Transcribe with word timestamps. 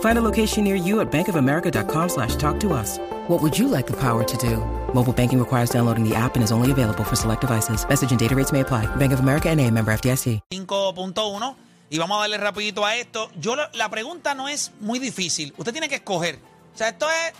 Find 0.00 0.18
a 0.18 0.22
location 0.22 0.64
near 0.64 0.76
you 0.76 1.00
at 1.00 1.10
bankofamerica.com 1.10 2.08
slash 2.08 2.36
talk 2.36 2.60
to 2.60 2.74
us. 2.74 2.98
What 3.28 3.40
would 3.40 3.58
you 3.58 3.68
like 3.68 3.86
the 3.86 3.96
power 3.96 4.22
to 4.24 4.36
do? 4.36 4.56
Mobile 4.92 5.14
banking 5.14 5.38
requires 5.38 5.70
downloading 5.70 6.06
the 6.06 6.14
app 6.14 6.34
and 6.34 6.44
is 6.44 6.52
only 6.52 6.70
available 6.70 7.04
for 7.04 7.16
select 7.16 7.40
devices. 7.40 7.86
Message 7.88 8.10
and 8.10 8.18
data 8.18 8.34
rates 8.34 8.52
may 8.52 8.60
apply. 8.60 8.86
Bank 8.96 9.12
of 9.12 9.20
America 9.20 9.48
and 9.48 9.60
a 9.60 9.70
member 9.70 9.92
FDIC. 9.92 10.40
5.1 10.50 11.56
y 11.92 11.98
vamos 11.98 12.18
a 12.18 12.20
darle 12.20 12.38
rapidito 12.38 12.84
a 12.84 12.96
esto. 12.96 13.30
Yo 13.40 13.56
la, 13.56 13.68
la 13.74 13.88
pregunta 13.88 14.34
no 14.34 14.48
es 14.48 14.70
muy 14.80 14.98
difícil. 14.98 15.52
Usted 15.56 15.72
tiene 15.72 15.88
que 15.88 15.96
escoger. 15.96 16.38
O 16.74 16.78
sea, 16.78 16.90
esto 16.90 17.08
es 17.08 17.32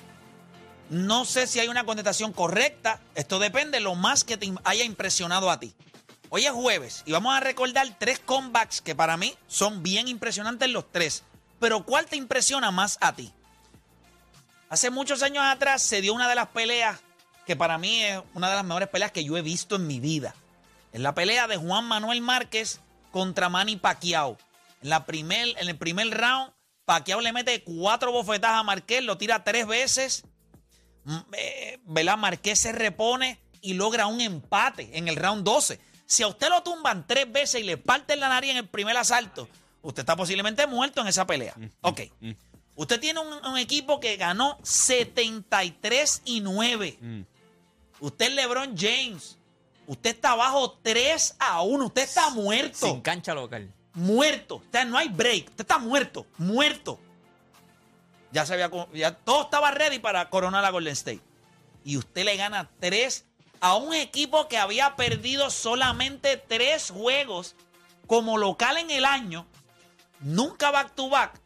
no 0.91 1.25
sé 1.25 1.47
si 1.47 1.61
hay 1.61 1.69
una 1.69 1.85
contestación 1.85 2.33
correcta. 2.33 3.01
Esto 3.15 3.39
depende 3.39 3.79
lo 3.81 3.95
más 3.95 4.25
que 4.25 4.37
te 4.37 4.53
haya 4.65 4.85
impresionado 4.85 5.51
a 5.51 5.61
ti. 5.61 5.73
Hoy 6.31 6.47
es 6.47 6.53
jueves 6.53 7.03
y 7.07 7.13
vamos 7.13 7.35
a 7.35 7.41
recordar 7.41 7.87
tres 7.99 8.19
comebacks 8.19 8.81
que 8.81 8.95
para 8.95 9.17
mí 9.17 9.35
son 9.47 9.83
bien 9.83 10.09
impresionantes 10.09 10.69
los 10.69 10.91
tres. 10.91 11.25
Pero 11.61 11.85
¿cuál 11.85 12.07
te 12.07 12.17
impresiona 12.17 12.71
más 12.71 12.99
a 13.01 13.15
ti? 13.15 13.33
Hace 14.71 14.91
muchos 14.91 15.23
años 15.23 15.45
atrás 15.45 15.83
se 15.83 16.01
dio 16.01 16.15
una 16.15 16.29
de 16.29 16.35
las 16.35 16.49
peleas 16.49 16.99
que 17.47 17.55
para 17.55 17.79
mí 17.79 18.03
es 18.03 18.21
una 18.35 18.49
de 18.49 18.57
las 18.57 18.65
mejores 18.65 18.89
peleas 18.89 19.13
que 19.13 19.25
yo 19.25 19.37
he 19.37 19.43
visto 19.43 19.77
en 19.77 19.87
mi 19.87 20.01
vida. 20.01 20.35
Es 20.93 21.01
la 21.01 21.15
pelea 21.15 21.47
de 21.47 21.57
Juan 21.57 21.85
Manuel 21.85 22.21
Márquez 22.23 22.81
contra 23.11 23.49
Manny 23.49 23.77
Pacquiao. 23.77 24.39
En, 24.83 24.89
la 24.89 25.05
primer, 25.05 25.49
en 25.59 25.69
el 25.69 25.77
primer 25.77 26.11
round, 26.11 26.53
Pacquiao 26.85 27.21
le 27.21 27.33
mete 27.33 27.63
cuatro 27.63 28.11
bofetadas 28.13 28.61
a 28.61 28.63
Márquez, 28.63 29.03
lo 29.03 29.19
tira 29.19 29.45
tres 29.45 29.67
veces. 29.67 30.25
Mm, 31.05 31.19
eh, 31.33 31.79
¿Verdad? 31.85 32.17
Márquez 32.17 32.59
se 32.59 32.73
repone 32.73 33.41
y 33.61 33.75
logra 33.75 34.07
un 34.07 34.21
empate 34.21 34.97
en 34.97 35.09
el 35.09 35.17
round 35.17 35.45
12. 35.45 35.81
Si 36.07 36.23
a 36.23 36.29
usted 36.29 36.49
lo 36.49 36.63
tumban 36.63 37.07
tres 37.07 37.31
veces 37.31 37.61
y 37.61 37.65
le 37.65 37.77
parten 37.77 38.21
la 38.21 38.29
nariz 38.29 38.53
en 38.53 38.57
el 38.57 38.69
primer 38.69 38.97
asalto, 38.97 39.49
usted 39.83 40.01
está 40.01 40.17
posiblemente 40.17 40.67
muerto 40.67 41.01
en 41.01 41.09
esa 41.09 41.27
pelea. 41.27 41.55
Ok. 41.83 42.01
Usted 42.77 43.01
tiene 43.01 43.21
un, 43.21 43.45
un 43.45 43.59
equipo 43.59 44.01
que 44.01 44.17
ganó 44.17 44.59
73 44.63 46.23
y 46.25 46.41
9. 46.41 47.27
Usted 48.01 48.27
es 48.27 48.35
LeBron 48.35 48.77
James. 48.77 49.37
Usted 49.87 50.11
está 50.11 50.33
abajo 50.33 50.79
3 50.83 51.37
a 51.39 51.63
1. 51.63 51.87
Usted 51.87 52.03
está 52.03 52.31
muerto. 52.31 52.87
Sin 52.87 53.01
cancha 53.01 53.35
local. 53.35 53.73
Muerto. 53.93 54.57
O 54.57 54.63
sea, 54.71 54.85
no 54.85 54.97
hay 54.97 55.09
break. 55.09 55.49
Usted 55.51 55.63
está 55.63 55.79
muerto. 55.79 56.27
Muerto. 56.39 56.99
Ya 58.33 58.47
se 58.47 58.55
había, 58.55 58.71
ya 58.95 59.17
todo 59.17 59.43
estaba 59.43 59.73
ready 59.73 59.99
para 59.99 60.31
coronar 60.31 60.65
a 60.65 60.71
Golden 60.71 60.93
State. 60.93 61.21
Y 61.85 61.97
usted 61.97 62.25
le 62.25 62.37
gana 62.37 62.71
3 62.79 63.27
a 63.61 63.75
un 63.77 63.93
equipo 63.93 64.49
que 64.49 64.57
había 64.57 64.95
perdido 64.97 65.51
solamente 65.51 66.37
3 66.37 66.91
juegos 66.93 67.57
como 68.07 68.39
local 68.39 68.79
en 68.79 68.91
el 68.91 69.05
año. 69.05 69.47
Nunca 70.21 70.71
back 70.71 70.95
to 70.95 71.09
back. 71.09 71.41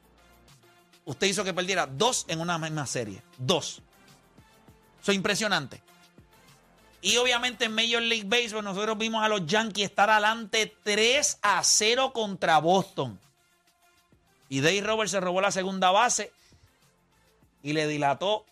Usted 1.04 1.26
hizo 1.26 1.44
que 1.44 1.54
perdiera 1.54 1.86
dos 1.86 2.24
en 2.28 2.40
una 2.40 2.58
misma 2.58 2.86
serie. 2.86 3.22
Dos. 3.38 3.82
Eso 5.02 5.12
es 5.12 5.16
impresionante. 5.16 5.82
Y 7.02 7.18
obviamente 7.18 7.66
en 7.66 7.74
Major 7.74 8.00
League 8.00 8.24
Baseball 8.24 8.64
nosotros 8.64 8.96
vimos 8.96 9.22
a 9.22 9.28
los 9.28 9.44
Yankees 9.44 9.84
estar 9.90 10.08
adelante 10.08 10.74
3 10.82 11.38
a 11.42 11.62
0 11.62 12.12
contra 12.14 12.58
Boston. 12.58 13.20
Y 14.48 14.60
Dave 14.60 14.80
Roberts 14.80 15.10
se 15.10 15.20
robó 15.20 15.42
la 15.42 15.50
segunda 15.50 15.90
base 15.90 16.32
y 17.62 17.74
le 17.74 17.86
dilató 17.86 18.46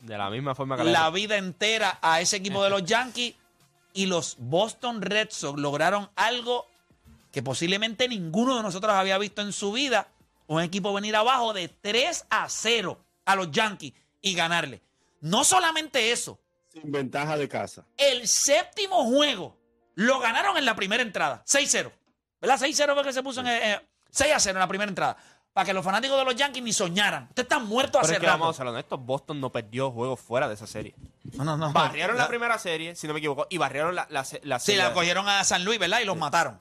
De 0.00 0.16
la 0.16 0.30
misma 0.30 0.54
forma 0.54 0.76
que 0.76 0.84
la 0.84 1.10
vida 1.10 1.36
entera 1.36 1.98
a 2.02 2.20
ese 2.20 2.36
equipo 2.36 2.62
de 2.62 2.70
los 2.70 2.84
Yankees. 2.86 3.34
Y 3.94 4.06
los 4.06 4.36
Boston 4.38 5.02
Red 5.02 5.28
Sox 5.30 5.60
lograron 5.60 6.08
algo 6.14 6.66
que 7.32 7.42
posiblemente 7.42 8.06
ninguno 8.08 8.56
de 8.56 8.62
nosotros 8.62 8.92
había 8.94 9.18
visto 9.18 9.42
en 9.42 9.52
su 9.52 9.72
vida. 9.72 10.08
Un 10.46 10.60
equipo 10.62 10.92
venir 10.92 11.16
abajo 11.16 11.52
de 11.52 11.68
3 11.68 12.26
a 12.30 12.48
0 12.48 12.98
a 13.24 13.36
los 13.36 13.50
Yankees 13.50 13.94
y 14.20 14.34
ganarle. 14.34 14.82
No 15.20 15.44
solamente 15.44 16.12
eso, 16.12 16.38
Sin 16.72 16.92
ventaja 16.92 17.36
de 17.36 17.48
casa. 17.48 17.84
el 17.96 18.28
séptimo 18.28 19.04
juego 19.06 19.56
lo 19.94 20.18
ganaron 20.20 20.56
en 20.58 20.64
la 20.64 20.74
primera 20.76 21.02
entrada. 21.02 21.42
6-0. 21.46 21.90
¿Verdad? 22.40 22.58
6-0 22.60 22.94
fue 22.94 23.04
que 23.04 23.12
se 23.12 23.22
puso 23.22 23.40
en. 23.40 23.46
eh, 23.48 23.80
6 24.10 24.32
a 24.34 24.40
0 24.40 24.56
en 24.58 24.60
la 24.60 24.68
primera 24.68 24.88
entrada. 24.88 25.16
Para 25.54 25.66
que 25.66 25.72
los 25.74 25.84
fanáticos 25.84 26.18
de 26.18 26.24
los 26.24 26.34
Yankees 26.34 26.62
ni 26.62 26.72
soñaran. 26.72 27.24
Usted 27.28 27.42
está 27.42 27.58
muerto 27.58 27.92
Pero 27.98 28.04
hace 28.04 28.14
es 28.14 28.20
que 28.20 28.26
rato. 28.26 28.38
vamos 28.38 28.56
a 28.56 28.58
ser 28.58 28.66
honestos, 28.66 29.00
Boston 29.04 29.38
no 29.40 29.52
perdió 29.52 29.90
juegos 29.90 30.18
fuera 30.20 30.48
de 30.48 30.54
esa 30.54 30.66
serie. 30.66 30.94
No, 31.34 31.44
no, 31.44 31.56
no. 31.58 31.72
Barrieron 31.72 32.16
la 32.16 32.22
La- 32.24 32.28
primera 32.28 32.58
serie, 32.58 32.96
si 32.96 33.06
no 33.06 33.12
me 33.12 33.18
equivoco, 33.20 33.46
y 33.50 33.58
barrieron 33.58 33.94
la, 33.94 34.06
la, 34.10 34.24
la 34.42 34.58
Sí, 34.58 34.66
serie. 34.66 34.82
la 34.82 34.92
cogieron 34.94 35.28
a 35.28 35.44
San 35.44 35.64
Luis, 35.64 35.78
¿verdad? 35.78 36.00
Y 36.00 36.04
los 36.06 36.16
mataron. 36.16 36.58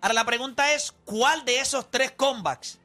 Ahora 0.00 0.14
la 0.14 0.24
pregunta 0.24 0.72
es, 0.74 0.94
¿cuál 1.04 1.44
de 1.44 1.60
esos 1.60 1.88
tres 1.90 2.12
comebacks 2.12 2.78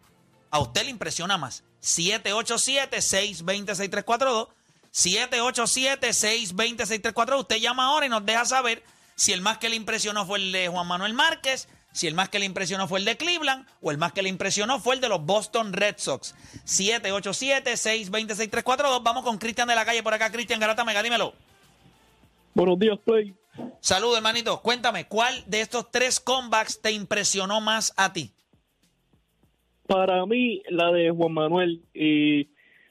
a 0.51 0.59
usted 0.59 0.83
le 0.83 0.89
impresiona 0.89 1.37
más? 1.37 1.63
787-620-6342. 1.81 4.49
787-620-6342. 4.91 7.39
Usted 7.39 7.55
llama 7.57 7.85
ahora 7.85 8.05
y 8.05 8.09
nos 8.09 8.25
deja 8.25 8.43
saber 8.45 8.83
si 9.15 9.31
el 9.31 9.39
más 9.41 9.59
que 9.59 9.69
le 9.69 9.75
impresionó 9.75 10.25
fue 10.25 10.39
el 10.39 10.51
de 10.51 10.67
Juan 10.67 10.87
Manuel 10.87 11.13
Márquez, 11.13 11.69
si 11.93 12.07
el 12.07 12.13
más 12.13 12.27
que 12.29 12.39
le 12.39 12.45
impresionó 12.45 12.89
fue 12.89 12.99
el 12.99 13.05
de 13.05 13.15
Cleveland 13.15 13.65
o 13.81 13.91
el 13.91 13.97
más 13.97 14.11
que 14.11 14.21
le 14.21 14.27
impresionó 14.27 14.81
fue 14.81 14.95
el 14.95 15.01
de 15.01 15.07
los 15.07 15.25
Boston 15.25 15.71
Red 15.71 15.95
Sox. 15.97 16.35
787-620-6342. 16.65 19.03
Vamos 19.03 19.23
con 19.23 19.37
Cristian 19.37 19.69
de 19.69 19.75
la 19.75 19.85
calle 19.85 20.03
por 20.03 20.13
acá. 20.13 20.29
Cristian 20.31 20.59
Garata 20.59 20.83
Mega, 20.83 21.01
dímelo. 21.01 21.33
Buenos 22.53 22.77
días, 22.79 22.99
Play. 23.05 23.33
Saludos, 23.79 24.17
hermanito. 24.17 24.61
Cuéntame, 24.61 25.07
¿cuál 25.07 25.43
de 25.47 25.61
estos 25.61 25.91
tres 25.91 26.19
comebacks 26.19 26.81
te 26.81 26.91
impresionó 26.91 27.61
más 27.61 27.93
a 27.97 28.13
ti? 28.13 28.31
Para 29.87 30.25
mí, 30.25 30.63
la 30.69 30.91
de 30.91 31.11
Juan 31.11 31.33
Manuel, 31.33 31.83
y 31.93 32.49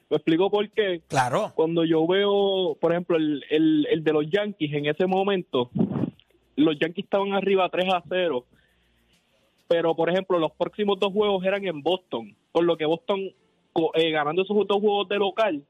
lo 0.09 0.17
explico 0.17 0.49
por 0.49 0.69
qué. 0.69 1.01
Claro. 1.07 1.51
Cuando 1.55 1.83
yo 1.83 2.07
veo, 2.07 2.77
por 2.79 2.91
ejemplo, 2.91 3.17
el, 3.17 3.43
el, 3.49 3.87
el 3.89 4.03
de 4.03 4.13
los 4.13 4.29
Yankees 4.29 4.73
en 4.73 4.85
ese 4.85 5.05
momento, 5.05 5.69
los 6.55 6.79
Yankees 6.79 7.05
estaban 7.05 7.33
arriba 7.33 7.69
3 7.69 7.93
a 7.93 8.03
0, 8.07 8.45
pero 9.67 9.95
por 9.95 10.09
ejemplo, 10.09 10.39
los 10.39 10.51
próximos 10.53 10.99
dos 10.99 11.11
juegos 11.11 11.43
eran 11.43 11.65
en 11.65 11.81
Boston, 11.81 12.35
por 12.51 12.63
lo 12.63 12.77
que 12.77 12.85
Boston, 12.85 13.31
eh, 13.95 14.11
ganando 14.11 14.43
esos 14.43 14.67
dos 14.67 14.79
juegos 14.79 15.09
de 15.09 15.17
local, 15.17 15.63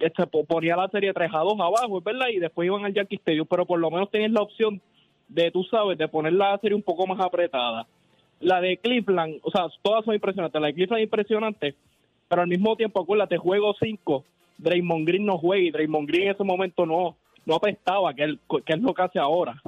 este, 0.00 0.26
po- 0.26 0.44
ponía 0.44 0.76
la 0.76 0.88
serie 0.88 1.12
3 1.12 1.30
a 1.32 1.38
2 1.38 1.54
abajo, 1.60 1.98
es 1.98 2.04
verdad, 2.04 2.28
y 2.32 2.38
después 2.38 2.66
iban 2.66 2.84
al 2.84 2.94
Yankee 2.94 3.16
Stadium, 3.16 3.46
pero 3.48 3.66
por 3.66 3.78
lo 3.78 3.90
menos 3.90 4.10
tenías 4.10 4.30
la 4.32 4.42
opción 4.42 4.80
de, 5.28 5.50
tú 5.50 5.64
sabes, 5.64 5.96
de 5.98 6.08
poner 6.08 6.32
la 6.34 6.58
serie 6.58 6.76
un 6.76 6.82
poco 6.82 7.06
más 7.06 7.20
apretada. 7.20 7.86
La 8.40 8.60
de 8.60 8.76
Cleveland, 8.76 9.36
o 9.42 9.50
sea, 9.50 9.66
todas 9.82 10.04
son 10.04 10.14
impresionantes. 10.14 10.60
La 10.60 10.66
de 10.68 10.74
Cleveland 10.74 11.00
es 11.00 11.04
impresionante, 11.04 11.74
pero 12.28 12.42
al 12.42 12.48
mismo 12.48 12.74
tiempo, 12.76 13.00
acuérdate, 13.00 13.36
juego 13.38 13.74
5, 13.80 14.24
Draymond 14.58 15.06
Green 15.06 15.24
no 15.26 15.38
juega 15.38 15.62
y 15.62 15.70
Draymond 15.70 16.08
Green 16.08 16.24
en 16.24 16.30
ese 16.34 16.44
momento 16.44 16.84
no, 16.84 17.16
no 17.46 17.54
apestaba, 17.54 18.12
que, 18.14 18.24
él, 18.24 18.38
que 18.66 18.72
es 18.74 18.80
lo 18.80 18.92
que 18.94 19.02
hace 19.02 19.18
ahora. 19.18 19.60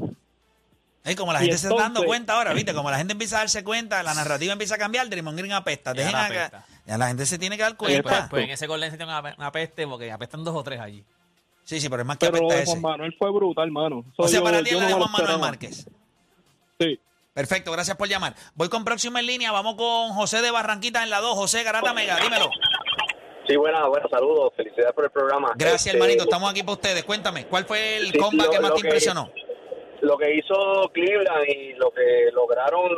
Ey, 1.05 1.15
como 1.17 1.33
la 1.35 1.41
Y 1.41 1.43
gente 1.47 1.59
se 1.59 1.69
está 1.69 1.83
dando 1.83 2.03
cuenta 2.05 2.33
ahora, 2.35 2.55
¿viste? 2.55 2.73
Como 2.75 2.91
la 2.91 2.97
gente 2.97 3.13
empieza 3.13 3.37
a 3.37 3.39
darse 3.41 3.63
cuenta, 3.63 4.03
la 4.03 4.15
narrativa 4.15 4.53
empieza 4.53 4.77
a 4.77 4.79
cambiar, 4.79 5.09
Draymond 5.11 5.37
Green 5.39 5.53
apesta. 5.53 5.93
Dejen 5.93 6.13
la 6.13 6.23
a 6.23 6.27
apesta. 6.27 6.65
ya 6.87 6.97
la 6.99 7.09
gente 7.09 7.27
se 7.27 7.39
tiene 7.39 7.57
que 7.59 7.63
dar 7.63 7.77
cuenta. 7.77 8.27
Pues 8.31 8.45
en 8.45 8.51
ese 8.51 8.67
Golden 8.67 8.89
State 8.89 9.05
tiene 9.05 9.19
una, 9.21 9.35
una 9.37 9.53
peste 9.53 9.87
porque 9.87 10.11
apestan 10.11 10.43
dos 10.45 10.55
o 10.57 10.63
tres 10.65 10.81
allí. 10.81 11.05
Sí, 11.63 11.81
sí, 11.81 11.89
pero 11.91 12.03
es 12.03 12.07
más 12.07 12.17
que 12.19 12.31
Pero 12.31 12.47
apesta. 12.47 12.71
Juan 12.73 12.81
Manuel 12.83 13.15
fue 13.19 13.31
brutal, 13.31 13.65
hermano. 13.67 14.05
O 14.17 14.29
sea, 14.29 14.39
yo- 14.41 14.45
para 14.45 14.63
ti 14.63 14.71
es 14.71 14.77
la 14.77 14.81
no 14.83 14.87
de 14.89 14.95
Juan 14.95 15.13
Manuel. 15.13 15.39
Márquez. 15.41 15.87
Sí. 16.81 16.99
Perfecto, 17.35 17.73
gracias 17.73 17.97
por 17.97 18.09
llamar. 18.09 18.35
Voy 18.55 18.69
con 18.69 18.85
próximo 18.85 19.19
en 19.19 19.27
línea, 19.27 19.51
vamos 19.53 19.75
con 19.77 20.11
José 20.15 20.41
de 20.41 20.51
Barranquita 20.51 21.03
en 21.03 21.11
la 21.11 21.21
2. 21.21 21.35
José 21.35 21.63
Garata 21.65 21.93
Mega, 21.93 22.17
dímelo. 22.21 22.49
Sí, 23.47 23.57
buenas, 23.57 23.87
buenos 23.89 24.11
saludos. 24.11 24.53
Felicidades 24.57 24.95
por 24.95 25.05
el 25.05 25.11
programa. 25.11 25.53
Gracias, 25.57 25.87
Este, 25.87 25.99
hermanito, 25.99 26.25
estamos 26.25 26.51
aquí 26.51 26.63
para 26.63 26.73
ustedes. 26.75 27.05
Cuéntame, 27.05 27.47
¿cuál 27.47 27.67
fue 27.67 27.97
el 27.99 28.13
Sí, 28.13 28.19
lo- 28.19 28.31
que 28.31 28.37
más 28.61 28.75
te 28.75 28.81
que- 28.81 28.87
impresionó? 28.89 29.31
Lo 30.05 30.19
que 30.19 30.35
hizo 30.35 30.91
Cleveland 30.93 31.49
y 31.49 31.73
lo 31.75 31.91
que 31.91 32.31
lograron 32.35 32.93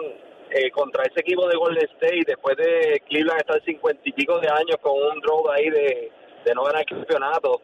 eh, 0.51 0.73
contra 0.73 1.05
ese 1.05 1.21
equipo 1.21 1.47
de 1.47 1.57
Golden 1.57 1.89
State, 1.95 2.25
después 2.27 2.57
de 2.57 3.01
Cleveland 3.09 3.41
estar 3.41 3.63
cincuenta 3.65 4.03
y 4.05 4.13
pico 4.13 4.41
de 4.41 4.49
años 4.49 4.77
con 4.81 4.95
un 4.95 5.21
draw 5.21 5.49
ahí 5.53 5.71
de, 5.71 6.11
no 6.53 6.65
ganar 6.65 6.81
el 6.81 6.97
campeonato, 6.97 7.63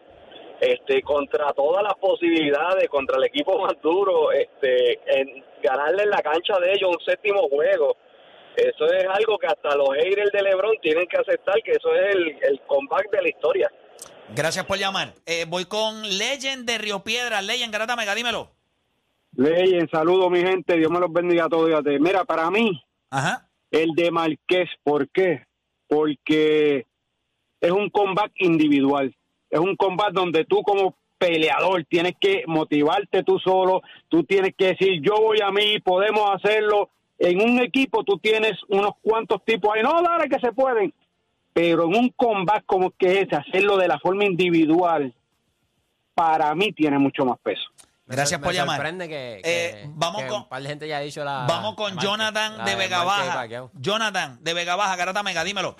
este, 0.60 1.02
contra 1.02 1.52
todas 1.54 1.82
las 1.82 1.94
posibilidades, 1.94 2.88
contra 2.88 3.16
el 3.16 3.24
equipo 3.24 3.58
más 3.58 3.74
duro, 3.82 4.30
este, 4.30 5.00
en 5.06 5.44
ganarle 5.60 6.04
en 6.04 6.10
la 6.10 6.22
cancha 6.22 6.60
de 6.60 6.74
ellos 6.74 6.90
un 6.90 7.04
séptimo 7.04 7.48
juego. 7.48 7.96
Eso 8.54 8.86
es 8.92 9.06
algo 9.08 9.38
que 9.38 9.48
hasta 9.48 9.74
los 9.74 9.88
haters 9.96 10.30
de 10.30 10.42
LeBron 10.42 10.76
tienen 10.80 11.08
que 11.08 11.16
aceptar 11.16 11.60
que 11.64 11.72
eso 11.72 11.92
es 11.96 12.14
el, 12.14 12.38
el 12.42 12.60
comeback 12.68 13.10
de 13.10 13.22
la 13.22 13.28
historia. 13.28 13.72
Gracias 14.28 14.64
por 14.66 14.78
llamar. 14.78 15.14
Eh, 15.26 15.46
voy 15.48 15.64
con 15.64 16.02
Legend 16.02 16.64
de 16.64 16.78
Río 16.78 17.02
Piedras. 17.02 17.44
Legend, 17.44 17.72
Garata 17.72 17.96
Mega, 17.96 18.14
dímelo. 18.14 18.61
Leyen, 19.34 19.88
saludo 19.90 20.28
mi 20.28 20.40
gente, 20.40 20.76
Dios 20.76 20.90
me 20.90 21.00
los 21.00 21.12
bendiga 21.12 21.46
a 21.46 21.48
todos. 21.48 21.70
Mira, 22.00 22.24
para 22.24 22.50
mí, 22.50 22.82
Ajá. 23.10 23.48
el 23.70 23.92
de 23.94 24.10
Marqués, 24.10 24.68
¿por 24.82 25.08
qué? 25.08 25.44
Porque 25.88 26.86
es 27.60 27.70
un 27.70 27.88
combate 27.90 28.34
individual, 28.44 29.14
es 29.48 29.60
un 29.60 29.76
combate 29.76 30.12
donde 30.14 30.44
tú 30.44 30.62
como 30.62 30.96
peleador 31.16 31.84
tienes 31.88 32.14
que 32.20 32.42
motivarte 32.46 33.22
tú 33.22 33.38
solo, 33.38 33.80
tú 34.08 34.24
tienes 34.24 34.54
que 34.56 34.68
decir 34.68 35.00
yo 35.00 35.14
voy 35.16 35.40
a 35.40 35.50
mí, 35.50 35.78
podemos 35.80 36.28
hacerlo. 36.30 36.90
En 37.18 37.40
un 37.40 37.60
equipo 37.60 38.02
tú 38.02 38.18
tienes 38.18 38.58
unos 38.68 38.92
cuantos 39.00 39.44
tipos 39.44 39.70
ahí, 39.72 39.82
no, 39.82 40.02
dale 40.02 40.28
que 40.28 40.40
se 40.40 40.52
pueden, 40.52 40.92
pero 41.52 41.84
en 41.84 41.94
un 41.94 42.08
combate 42.10 42.64
como 42.66 42.90
que 42.90 43.20
es, 43.20 43.32
hacerlo 43.32 43.76
de 43.76 43.86
la 43.86 44.00
forma 44.00 44.24
individual, 44.24 45.14
para 46.14 46.52
mí 46.56 46.72
tiene 46.72 46.98
mucho 46.98 47.24
más 47.24 47.38
peso. 47.38 47.70
Gracias 48.06 48.40
Me 48.40 48.44
por 48.44 48.54
llamar. 48.54 48.76
sorprende 48.76 49.08
que, 49.08 49.36
Eh, 49.36 49.40
que- 49.42 49.84
vamos 49.94 50.22
que 50.22 50.28
con- 50.28 50.42
un 50.42 50.48
par 50.48 50.62
de 50.62 50.68
gente 50.68 50.88
ya 50.88 50.98
ha 50.98 51.00
dicho 51.00 51.24
la. 51.24 51.46
Vamos 51.48 51.74
con 51.74 51.94
la- 51.94 52.02
Jonathan 52.02 52.58
la 52.58 52.64
de 52.64 52.74
Vega 52.76 53.04
Baja. 53.04 53.46
Jonathan 53.74 54.38
de 54.42 54.54
Vega 54.54 54.76
Baja, 54.76 54.96
Garata 54.96 55.22
Mega, 55.22 55.44
dímelo. 55.44 55.76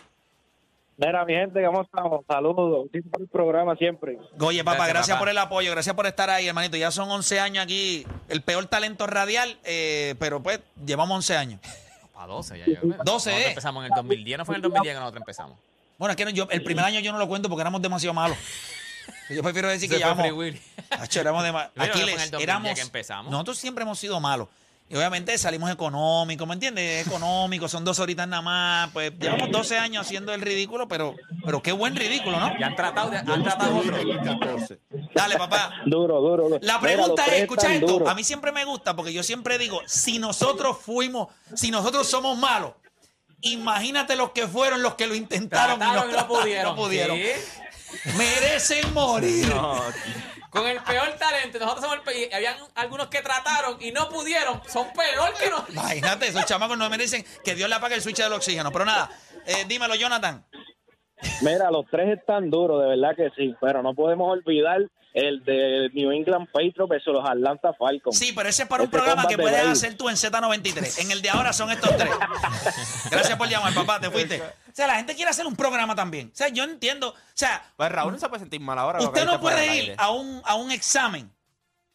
Mira, 0.99 1.25
mi 1.25 1.33
gente, 1.35 1.65
¿cómo 1.65 1.83
estamos? 1.83 2.25
Saludos. 2.29 2.87
Disfruto 2.93 3.19
el 3.23 3.29
programa 3.29 3.75
siempre. 3.77 4.19
Oye, 4.39 4.63
papá, 4.63 4.77
gracias, 4.77 4.93
Gracias, 4.95 5.15
papá. 5.17 5.19
por 5.21 5.29
el 5.31 5.39
apoyo, 5.39 5.71
gracias 5.73 5.97
por 5.97 6.07
estar 6.07 6.31
ahí, 6.31 6.47
hermanito. 6.47 6.77
Ya 6.77 6.91
son 6.91 7.11
11 7.11 7.41
años 7.41 7.65
aquí, 7.65 8.07
el 8.29 8.43
peor 8.43 8.67
talento 8.67 9.07
radial, 9.07 9.59
eh, 9.65 10.15
pero 10.21 10.43
pues 10.43 10.61
llevamos 10.85 11.17
11 11.17 11.37
años. 11.37 11.61
A 12.15 12.27
12 12.27 12.57
ya. 12.59 12.67
yo- 12.67 12.75
12, 12.83 12.99
Nosotros 13.05 13.27
eh. 13.27 13.49
empezamos 13.49 13.85
en 13.85 13.91
el 13.93 13.97
2010. 13.97 14.39
No 14.39 14.45
fue 14.45 14.55
en 14.55 14.57
el 14.59 14.63
2010 14.63 14.95
que 14.95 15.01
nosotros 15.01 15.21
empezamos. 15.23 15.59
Bueno, 15.99 16.11
es 16.13 16.17
que 16.17 16.25
no, 16.25 16.31
yo, 16.31 16.47
el 16.51 16.63
primer 16.63 16.85
año 16.85 17.01
yo 17.01 17.11
no 17.11 17.19
lo 17.19 17.27
cuento 17.27 17.49
porque 17.49 17.63
éramos 17.63 17.83
demasiado 17.83 18.15
malos. 18.15 18.37
Yo 19.31 19.43
prefiero 19.43 19.69
decir 19.69 19.89
que 19.89 19.99
llevamos... 19.99 20.27
Acho, 20.91 21.21
éramos 21.21 21.43
no 21.43 21.49
en 21.49 21.57
Aquiles, 21.83 22.23
el 22.23 22.31
2010 22.31 22.43
éramos... 22.43 22.75
que 22.75 22.81
empezamos. 22.81 23.31
Nosotros 23.31 23.59
siempre 23.59 23.83
hemos 23.83 23.99
sido 23.99 24.21
malos. 24.21 24.49
Y 24.89 24.97
obviamente 24.97 25.39
salimos 25.39 25.71
económicos, 25.71 26.47
¿me 26.47 26.53
entiendes? 26.53 27.07
Económicos, 27.07 27.71
son 27.71 27.83
dos 27.83 27.99
horitas 27.99 28.29
nada 28.29 28.43
más. 28.43 28.91
Pues 28.93 29.11
llevamos 29.19 29.51
12 29.51 29.79
años 29.79 30.05
haciendo 30.05 30.35
el 30.35 30.43
ridículo, 30.43 30.87
pero, 30.87 31.15
pero 31.47 31.63
qué 31.63 31.73
buen 31.73 31.97
ridículo, 31.97 32.39
¿no? 32.39 32.59
Ya 32.59 32.67
han 32.67 32.77
tratado, 32.77 33.09
de- 33.09 33.17
han 33.17 33.25
no 33.25 33.43
tratado 33.43 33.81
estoy 33.81 33.89
otro. 33.89 34.01
en 34.03 34.29
el 34.29 34.39
14. 34.39 34.81
Dale, 35.15 35.39
papá. 35.39 35.73
Duro, 35.87 36.21
duro, 36.21 36.49
duro. 36.51 36.59
La 36.61 36.79
pregunta 36.79 37.25
es, 37.25 37.43
escucha 37.43 37.73
esto, 37.73 38.07
a 38.07 38.15
mí 38.15 38.23
siempre 38.23 38.53
me 38.53 38.67
gusta 38.67 38.95
porque 38.95 39.15
yo 39.15 39.23
siempre 39.23 39.57
digo, 39.57 39.81
si 39.87 40.19
nosotros 40.19 40.77
fuimos, 40.83 41.29
si 41.55 41.71
nosotros 41.71 42.07
somos 42.07 42.37
malos, 42.37 42.73
imagínate 43.41 44.15
los 44.15 44.33
que 44.33 44.47
fueron 44.47 44.83
los 44.83 44.95
que 44.97 45.07
lo 45.07 45.15
intentaron 45.15 45.79
Trataron 45.79 46.11
y 46.11 46.13
no 46.13 46.19
trataron, 46.19 46.39
pudieron. 46.43 46.65
no 46.77 46.83
pudieron. 46.83 47.17
Sí. 47.17 47.62
Merecen 48.17 48.93
morir. 48.95 49.53
Con 50.51 50.67
el 50.67 50.79
peor 50.83 51.09
talento. 51.19 51.59
Nosotros 51.59 51.81
somos 51.83 51.97
el 51.97 52.03
pe- 52.03 52.29
y 52.31 52.35
Habían 52.35 52.57
algunos 52.75 53.07
que 53.09 53.23
trataron 53.23 53.77
y 53.81 53.91
no 53.93 54.09
pudieron. 54.09 54.61
Son 54.69 54.87
peor 54.93 55.33
que 55.39 55.49
nosotros. 55.49 55.75
Imagínate, 55.75 56.27
esos 56.29 56.45
chamacos 56.45 56.77
no 56.77 56.89
merecen 56.91 57.25
que 57.45 57.55
Dios 57.55 57.69
le 57.69 57.75
apague 57.77 57.95
el 57.95 58.03
switch 58.03 58.19
del 58.19 58.33
oxígeno. 58.35 58.71
Pero 58.71 58.85
nada, 58.85 59.11
eh, 59.47 59.65
dímelo, 59.67 59.95
Jonathan. 59.95 60.45
Mira, 61.41 61.71
los 61.71 61.87
tres 61.91 62.19
están 62.19 62.51
duros, 62.51 62.83
de 62.83 62.89
verdad 62.89 63.15
que 63.17 63.31
sí, 63.37 63.55
pero 63.61 63.83
no 63.83 63.95
podemos 63.95 64.31
olvidar 64.31 64.81
el 65.15 65.45
de 65.45 65.91
New 65.93 66.11
England 66.11 66.47
Patriots 66.53 66.89
versus 66.89 67.13
los 67.13 67.29
Atlanta 67.29 67.73
Falcons. 67.75 68.19
Sí, 68.19 68.33
pero 68.35 68.49
ese 68.49 68.63
es 68.63 68.69
para 68.69 68.83
un 68.83 68.87
Este 68.89 68.97
programa 68.99 69.27
que 69.29 69.37
puedes 69.37 69.67
hacer 69.67 69.97
tú 69.97 70.09
en 70.09 70.17
Z93. 70.17 71.01
En 71.03 71.11
el 71.11 71.21
de 71.23 71.31
ahora 71.31 71.53
son 71.53 71.71
estos 71.71 71.95
tres. 71.97 72.11
Gracias 73.11 73.37
por 73.39 73.49
llamar, 73.49 73.75
papá, 73.75 74.01
te 74.01 74.11
fuiste. 74.11 74.41
O 74.43 74.75
sea, 74.75 74.87
la 74.87 74.95
gente 74.97 75.15
quiere 75.15 75.31
hacer 75.31 75.47
un 75.47 75.57
programa 75.57 75.95
también. 75.95 76.31
O 76.33 76.37
sea, 76.37 76.49
yo 76.49 76.65
entiendo. 76.65 77.11
O 77.11 77.15
sea, 77.35 77.63
Pues 77.77 77.93
Raúl 77.93 78.13
no 78.13 78.19
se 78.19 78.29
puede 78.29 78.41
sentir 78.41 78.61
mal 78.61 78.79
ahora. 78.79 79.01
usted 79.01 79.25
no 79.27 79.41
puede 79.41 79.77
ir 79.77 79.95
a 79.99 80.11
un, 80.11 80.41
a 80.45 80.55
un 80.55 80.71
examen 80.71 81.31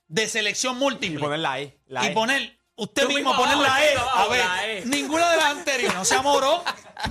de 0.08 0.28
selección 0.28 0.78
Y 0.78 0.80
múltiple 0.80 1.20
poner 1.20 1.40
la 1.40 1.60
E. 1.60 1.78
La 1.88 2.04
y 2.06 2.08
E. 2.08 2.12
poner 2.12 2.58
usted 2.76 3.04
Tú 3.04 3.10
mismo 3.10 3.32
mismo 3.32 3.44
poner 3.44 3.58
la 3.58 3.84
E. 3.84 3.96
A 3.98 4.28
ver, 4.28 4.46
la 4.46 4.68
E. 4.68 4.86
ninguna 4.86 5.32
de 5.32 5.38
las 5.38 5.46
anteriores. 5.48 5.96
No 5.98 6.06
sea 6.06 6.22
morón. 6.22 6.62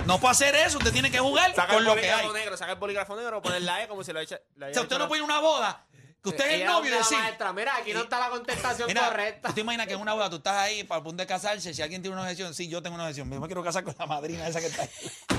No 0.05 0.19
puede 0.19 0.31
hacer 0.31 0.55
eso. 0.55 0.77
Usted 0.77 0.91
tiene 0.93 1.11
que 1.11 1.19
jugar 1.19 1.53
Saca 1.53 1.67
con 1.73 1.77
el 1.77 1.83
lo 1.85 1.95
que 1.95 2.09
hay. 2.11 2.27
negro, 2.29 2.57
saca 2.57 2.73
el 2.73 2.77
bolígrafo 2.79 3.15
negro, 3.15 3.41
poner 3.41 3.61
la 3.61 3.83
E 3.83 3.87
como 3.87 4.03
si 4.03 4.13
lo 4.13 4.19
echa. 4.19 4.39
O 4.55 4.73
sea, 4.73 4.81
usted 4.81 4.97
no 4.97 5.07
puede 5.07 5.19
ir 5.19 5.23
a 5.23 5.25
una 5.25 5.39
boda 5.39 5.85
que 6.31 6.37
usted 6.37 6.51
es 6.51 6.61
el 6.61 6.65
novio 6.67 6.93
y 6.93 6.97
decir. 6.97 7.17
maestra, 7.17 7.53
Mira, 7.53 7.75
aquí 7.77 7.93
no 7.93 8.01
está 8.01 8.19
la 8.19 8.29
contestación 8.29 8.87
Mira, 8.87 9.07
correcta. 9.07 9.49
¿tú 9.49 9.55
te 9.55 9.61
imaginas 9.61 9.87
que 9.87 9.93
en 9.93 9.99
una 10.01 10.13
boda 10.13 10.29
tú 10.29 10.37
estás 10.37 10.55
ahí 10.55 10.83
para 10.83 10.99
el 10.99 11.03
punto 11.03 11.21
de 11.23 11.27
casarse? 11.27 11.73
Si 11.73 11.81
alguien 11.81 12.01
tiene 12.01 12.13
una 12.15 12.23
objeción, 12.23 12.53
sí, 12.53 12.67
yo 12.67 12.81
tengo 12.81 12.95
una 12.95 13.03
objeción. 13.05 13.29
Yo 13.31 13.39
me 13.39 13.47
quiero 13.47 13.63
casar 13.63 13.83
con 13.83 13.95
la 13.97 14.05
madrina 14.05 14.47
esa 14.47 14.59
que 14.59 14.67
está 14.67 14.83
ahí. 14.83 14.89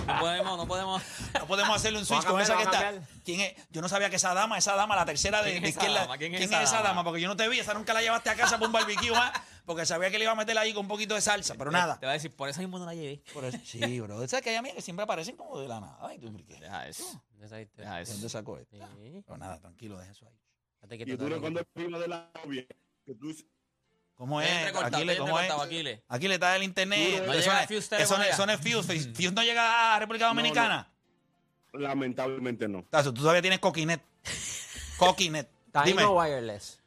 No 0.06 0.18
podemos, 0.20 0.56
no 0.56 0.66
podemos. 0.66 1.02
No 1.34 1.46
podemos 1.46 1.76
hacerle 1.76 1.98
un 1.98 2.06
switch 2.06 2.24
con 2.24 2.40
a 2.40 2.42
esa 2.42 2.56
que 2.56 2.62
está. 2.62 2.92
¿Quién 3.24 3.40
es? 3.40 3.54
Yo 3.70 3.82
no 3.82 3.88
sabía 3.88 4.08
que 4.10 4.16
esa 4.16 4.32
dama, 4.34 4.56
esa 4.58 4.74
dama, 4.74 4.96
la 4.96 5.04
tercera 5.04 5.42
de, 5.42 5.50
¿Quién 5.52 5.62
de 5.62 5.68
es 5.68 5.76
esa 5.76 5.82
izquierda. 5.84 6.00
dama? 6.02 6.18
¿Quién 6.18 6.34
es 6.34 6.38
¿Quién 6.40 6.50
esa 6.50 6.62
es 6.62 6.68
esa 6.68 6.76
dama? 6.78 6.88
dama? 6.88 7.04
Porque 7.04 7.20
yo 7.20 7.28
no 7.28 7.36
te 7.36 7.46
vi, 7.48 7.58
esa 7.58 7.74
nunca 7.74 7.92
la 7.92 8.00
llevaste 8.00 8.30
a 8.30 8.34
casa 8.34 8.56
para 8.56 8.66
un 8.66 8.72
barbecue, 8.72 9.12
¿ah? 9.14 9.32
Porque 9.66 9.84
sabía 9.84 10.10
que 10.10 10.16
le 10.18 10.24
iba 10.24 10.32
a 10.32 10.36
meter 10.36 10.56
ahí 10.56 10.72
con 10.72 10.86
un 10.86 10.88
poquito 10.88 11.14
de 11.14 11.20
salsa, 11.20 11.54
pero 11.58 11.70
nada. 11.70 11.98
Te 12.00 12.06
va 12.06 12.12
a 12.12 12.14
decir, 12.14 12.34
por 12.34 12.48
eso 12.48 12.60
mismo 12.60 12.78
no 12.78 12.86
la 12.86 12.94
llevé. 12.94 13.22
Por 13.34 13.44
eso- 13.44 13.58
sí, 13.64 14.00
bro. 14.00 14.26
¿Sabes 14.26 14.42
que 14.42 14.48
hay 14.50 14.56
amigas 14.56 14.76
que 14.76 14.82
siempre 14.82 15.02
aparecen 15.04 15.36
como 15.36 15.58
de 15.60 15.68
la 15.68 15.78
nada? 15.80 15.98
Ay, 16.00 16.18
tú, 16.18 16.32
¿por 16.32 16.42
qué? 16.46 16.54
Deja 16.58 16.88
eso. 16.88 17.02
Esa 17.42 17.56
Deja 17.56 17.60
historia. 17.60 17.92
¿De 17.92 18.02
eso. 18.02 18.12
dónde 18.12 18.28
sacó 18.30 18.56
esto? 18.58 18.76
Sí. 18.78 19.22
Pero 19.26 19.36
nada, 19.36 19.58
tranquilo, 19.60 19.98
deja 19.98 20.10
eso 20.10 20.26
ahí. 20.26 20.32
Y 20.90 21.04
duro 21.16 21.36
estate 21.36 21.40
cuando 21.40 21.64
prima 21.72 21.98
de 21.98 22.08
la 22.08 22.30
novia. 22.44 22.66
Que 23.04 23.14
tú 23.14 23.34
¿Cómo 24.14 24.40
es? 24.40 24.48
le, 24.50 25.04
bien 25.04 25.18
¿cómo 25.18 25.38
es? 25.38 25.50
Aquiles. 25.50 26.00
Aquí 26.08 26.26
le 26.28 26.34
está 26.34 26.56
el 26.56 26.62
internet. 26.64 27.22
No 27.24 27.32
eso 27.32 27.52
es- 27.52 27.66
Fuse 27.68 28.02
eso 28.02 28.18
no 28.18 28.24
eso 28.24 28.46
no 28.46 28.52
es 28.52 28.58
Fuse. 28.60 29.12
Fuse- 29.12 29.32
no 29.32 29.42
llega 29.42 29.94
a 29.94 29.98
República 29.98 30.26
Dominicana. 30.26 30.90
lamentablemente 31.72 32.66
no. 32.68 32.84
Tazo, 32.90 33.12
tú 33.12 33.20
todavía 33.20 33.42
tienes 33.42 33.60
Coquinet. 33.60 34.00
Coquinet. 34.98 35.48
Time 35.72 35.84
Dime. 35.86 36.02
no 36.02 36.14
wireless. 36.16 36.80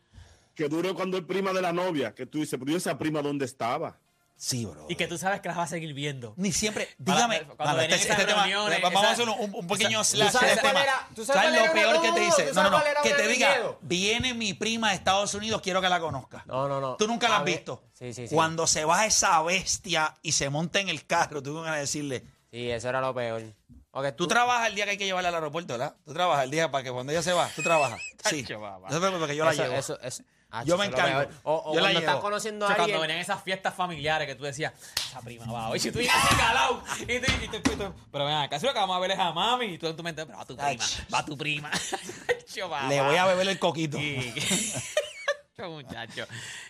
Que 0.55 0.67
duro 0.67 0.93
cuando 0.93 1.17
es 1.17 1.23
prima 1.23 1.53
de 1.53 1.61
la 1.61 1.71
novia. 1.71 2.13
Que 2.13 2.25
tú 2.25 2.39
dices, 2.39 2.59
pero 2.59 2.71
¿y 2.71 2.75
esa 2.75 2.97
prima 2.97 3.21
dónde 3.21 3.45
estaba? 3.45 3.97
Sí, 4.43 4.65
bro. 4.65 4.87
Y 4.89 4.95
que 4.95 5.05
tú 5.07 5.19
sabes 5.19 5.39
que 5.39 5.49
las 5.49 5.55
vas 5.57 5.67
a 5.69 5.75
seguir 5.75 5.93
viendo. 5.93 6.33
Ni 6.35 6.51
siempre. 6.51 6.89
Dígame. 6.97 7.43
cuando 7.57 7.75
venían 7.77 7.99
esas 7.99 8.17
reuniones, 8.25 8.81
vamos 8.81 9.03
a 9.03 9.11
hacer 9.11 9.29
un, 9.29 9.53
un- 9.53 9.67
pequeño 9.67 10.03
slash 10.03 10.31
¿Tú 10.31 10.37
sabes 10.39 10.47
de 10.49 10.53
este 10.55 10.61
cuál 10.61 10.73
tema. 10.73 10.83
era? 10.83 11.09
¿Tú 11.13 11.25
sabes 11.25 11.43
¿Sabes 11.43 11.59
cuál 11.59 11.67
lo 11.67 11.73
peor 11.73 12.01
que 12.01 12.11
te 12.11 12.19
dice? 12.25 12.41
¿tú 12.43 12.47
No, 12.49 12.53
sabes 12.55 12.71
no, 12.71 12.79
no. 12.79 13.03
Que 13.03 13.13
te 13.13 13.27
diga, 13.27 13.49
miedo? 13.51 13.77
viene 13.81 14.33
mi 14.33 14.55
prima 14.55 14.89
de 14.89 14.95
Estados 14.95 15.35
Unidos, 15.35 15.61
quiero 15.61 15.79
que 15.79 15.89
la 15.89 15.99
conozca. 15.99 16.43
No, 16.47 16.67
no, 16.67 16.81
no. 16.81 16.95
Tú 16.95 17.05
nunca 17.07 17.29
la 17.29 17.35
A 17.35 17.37
has 17.37 17.45
ver, 17.45 17.55
visto. 17.57 17.83
Sí, 17.93 18.13
sí, 18.15 18.27
sí. 18.27 18.33
Cuando 18.33 18.65
se 18.65 18.83
baja 18.83 19.05
esa 19.05 19.39
bestia 19.43 20.15
y 20.23 20.31
se 20.31 20.49
monta 20.49 20.79
en 20.79 20.89
el 20.89 21.05
carro, 21.05 21.43
tú 21.43 21.61
vas 21.61 21.69
a 21.69 21.75
decirle, 21.75 22.23
Sí, 22.51 22.67
eso 22.71 22.89
era 22.89 22.99
lo 22.99 23.13
peor. 23.13 23.43
Ok, 23.91 24.15
Tú 24.15 24.25
trabajas 24.27 24.69
el 24.69 24.75
día 24.75 24.85
que 24.85 24.91
hay 24.91 24.97
que 24.97 25.05
llevarla 25.05 25.29
al 25.29 25.35
aeropuerto, 25.35 25.73
¿verdad? 25.73 25.95
Tú 26.03 26.13
trabajas 26.13 26.45
el 26.45 26.49
día 26.51 26.71
para 26.71 26.83
que 26.83 26.91
cuando 26.91 27.11
ella 27.11 27.21
se 27.21 27.33
va, 27.33 27.47
tú 27.55 27.61
trabajas. 27.61 28.01
Sí. 28.29 28.41
No 28.49 28.89
se 28.89 28.97
preocupe, 28.99 29.19
porque 29.19 29.35
yo 29.35 29.45
la 29.45 29.51
eso, 29.51 29.63
llevo. 29.63 29.75
Eso, 29.75 29.99
eso, 30.01 30.23
ah, 30.51 30.63
Yo 30.65 30.77
me 30.77 30.85
encargo. 30.85 31.31
O, 31.43 31.71
o 31.71 31.73
Yo 31.75 31.81
la 31.81 31.91
estás 31.91 32.17
conociendo 32.17 32.65
O 32.65 32.69
a 32.69 32.73
sea, 32.73 32.83
alguien. 32.83 32.97
cuando 32.97 33.07
venían 33.07 33.19
esas 33.21 33.41
fiestas 33.43 33.73
familiares 33.73 34.27
que 34.27 34.35
tú 34.35 34.43
decías, 34.43 34.73
esa 34.95 35.21
prima 35.21 35.45
va 35.51 35.69
hoy, 35.69 35.79
si 35.79 35.91
tú 35.91 35.99
así 35.99 36.07
calado, 36.37 36.83
y 37.01 37.05
tú, 37.19 37.31
y 37.43 37.47
tú- 37.47 37.71
y 37.71 37.75
tú- 37.75 37.93
pero 38.11 38.25
ven 38.25 38.35
acá, 38.35 38.59
si 38.59 38.65
lo 38.65 38.73
que 38.73 38.79
vamos 38.79 38.95
a 38.95 38.99
ver 38.99 39.11
es 39.11 39.19
a 39.19 39.31
mami, 39.31 39.65
y 39.65 39.77
tú 39.77 39.87
en 39.87 39.95
tu 39.95 40.03
mente, 40.03 40.25
pero 40.25 40.37
va 40.37 40.45
tu 40.45 40.55
prima, 40.55 40.83
Ach. 40.83 41.13
va 41.13 41.25
tu 41.25 41.37
prima. 41.37 41.71
Le 42.89 43.01
voy 43.01 43.15
a 43.15 43.25
beber 43.25 43.47
el 43.47 43.59
coquito. 43.59 43.97
Sí. 43.97 44.33
Tacho, 45.55 45.69
muchacho. 45.69 46.25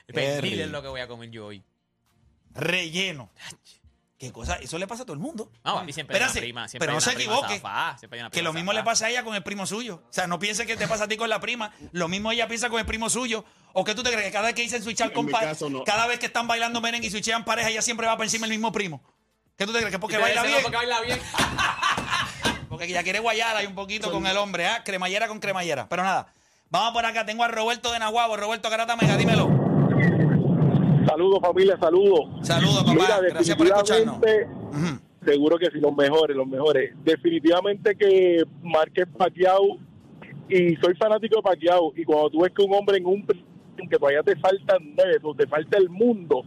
Rico. 0.08 0.62
es 0.64 0.70
lo 0.70 0.82
que 0.82 0.88
voy 0.90 1.02
a 1.02 1.08
comer 1.08 1.30
yo 1.32 1.48
hoy. 1.48 1.64
Relleno. 2.54 3.30
¿Qué 4.22 4.32
cosa? 4.32 4.54
Eso 4.58 4.78
le 4.78 4.86
pasa 4.86 5.02
a 5.02 5.06
todo 5.08 5.16
el 5.16 5.20
mundo. 5.20 5.52
No, 5.64 5.80
a 5.80 5.84
mí 5.84 5.92
siempre 5.94 6.16
hay 6.16 6.20
una 6.22 6.28
Espérate, 6.28 6.46
prima, 6.46 6.68
siempre 6.68 6.86
pero 6.86 6.92
hay 6.92 6.98
no 6.98 7.02
se 7.02 7.12
prima 7.14 7.34
equivoque. 7.34 7.56
zafá, 7.56 7.98
siempre 7.98 8.20
hay 8.20 8.22
una 8.22 8.30
Que 8.30 8.34
prima 8.36 8.50
lo 8.50 8.54
mismo 8.54 8.72
le 8.74 8.84
pasa 8.84 9.08
a 9.08 9.10
ella 9.10 9.24
con 9.24 9.34
el 9.34 9.42
primo 9.42 9.66
suyo. 9.66 10.04
O 10.08 10.14
sea, 10.14 10.28
no 10.28 10.38
piense 10.38 10.68
que 10.68 10.78
te 10.78 10.88
pasa 10.88 11.06
a 11.06 11.08
ti 11.08 11.18
con 11.18 11.28
la 11.28 11.40
prima. 11.40 11.72
Lo 11.92 12.08
mismo 12.08 12.32
ella 12.32 12.48
piensa 12.48 12.70
con 12.70 12.80
el 12.80 12.86
primo 12.86 13.10
suyo. 13.10 13.44
¿O 13.74 13.84
que 13.84 13.96
tú 13.96 14.04
te 14.04 14.12
crees 14.12 14.26
que 14.28 14.32
cada 14.32 14.46
vez 14.46 14.54
que 14.54 14.62
dicen 14.62 14.84
switchar 14.84 15.08
En 15.08 15.14
con 15.16 15.26
mi 15.26 15.32
pa- 15.32 15.40
caso, 15.40 15.72
no. 15.72 15.84
cada 15.86 16.06
vez 16.06 16.20
que 16.20 16.28
están 16.28 16.48
bailando 16.48 16.82
merengue 16.82 17.08
y 17.08 17.10
switchean 17.10 17.44
pareja, 17.46 17.70
ella 17.70 17.82
siempre 17.82 18.06
va 18.06 18.16
por 18.16 18.26
encima 18.26 18.46
del 18.46 18.52
mismo 18.56 18.72
primo? 18.72 19.02
¿Qué 19.58 19.66
tú 19.66 19.74
te 19.74 19.80
crees? 19.80 19.92
Que 19.92 19.98
porque 19.98 20.20
baila 20.20 20.44
bien. 20.44 20.60
Porque 20.62 20.78
baila 20.78 21.02
bien. 21.02 21.20
Porque 22.70 22.86
ella 22.86 23.04
quiere 23.04 23.20
guayar 23.20 23.56
ahí 23.58 23.66
un 23.66 23.76
poquito 23.76 24.12
con 24.12 24.26
el 24.28 24.38
hombre, 24.38 24.68
¿ah? 24.68 24.84
Cremallera 24.84 25.28
con 25.28 25.40
cremallera. 25.42 25.90
Pero 25.90 26.04
nada, 26.04 26.34
vamos 26.70 26.94
por 26.94 27.06
acá. 27.06 27.26
Tengo 27.26 27.44
a 27.44 27.48
Roberto 27.50 27.92
de 27.92 28.00
Nahuabo. 28.00 28.38
Roberto 28.38 28.70
Garata 28.70 28.96
Mega, 28.96 29.18
dímelo. 29.18 29.61
Saludos, 31.12 31.40
familia, 31.42 31.78
saludos. 31.78 32.30
Saludos, 32.42 32.84
papá. 32.84 32.94
Mira, 32.94 33.20
Gracias 33.22 33.58
por 33.58 33.68
escucharnos. 33.68 34.18
seguro 35.26 35.58
que 35.58 35.66
sí, 35.66 35.80
los 35.82 35.94
mejores, 35.94 36.38
los 36.38 36.48
mejores. 36.48 36.94
Definitivamente 37.04 37.96
que 37.96 38.44
Márquez 38.64 39.08
Pacquiao, 39.18 39.78
y 40.48 40.76
soy 40.78 40.96
fanático 40.96 41.36
de 41.38 41.42
Pacquiao, 41.42 41.92
y 41.98 42.06
cuando 42.06 42.30
tú 42.30 42.42
ves 42.42 42.54
que 42.56 42.64
un 42.64 42.74
hombre 42.74 42.98
en 42.98 43.06
un 43.06 43.26
que 43.26 43.98
todavía 43.98 44.24
te 44.24 44.38
faltan 44.38 44.94
nueve, 44.96 45.20
te 45.38 45.48
falta 45.48 45.78
el 45.78 45.90
mundo, 45.90 46.44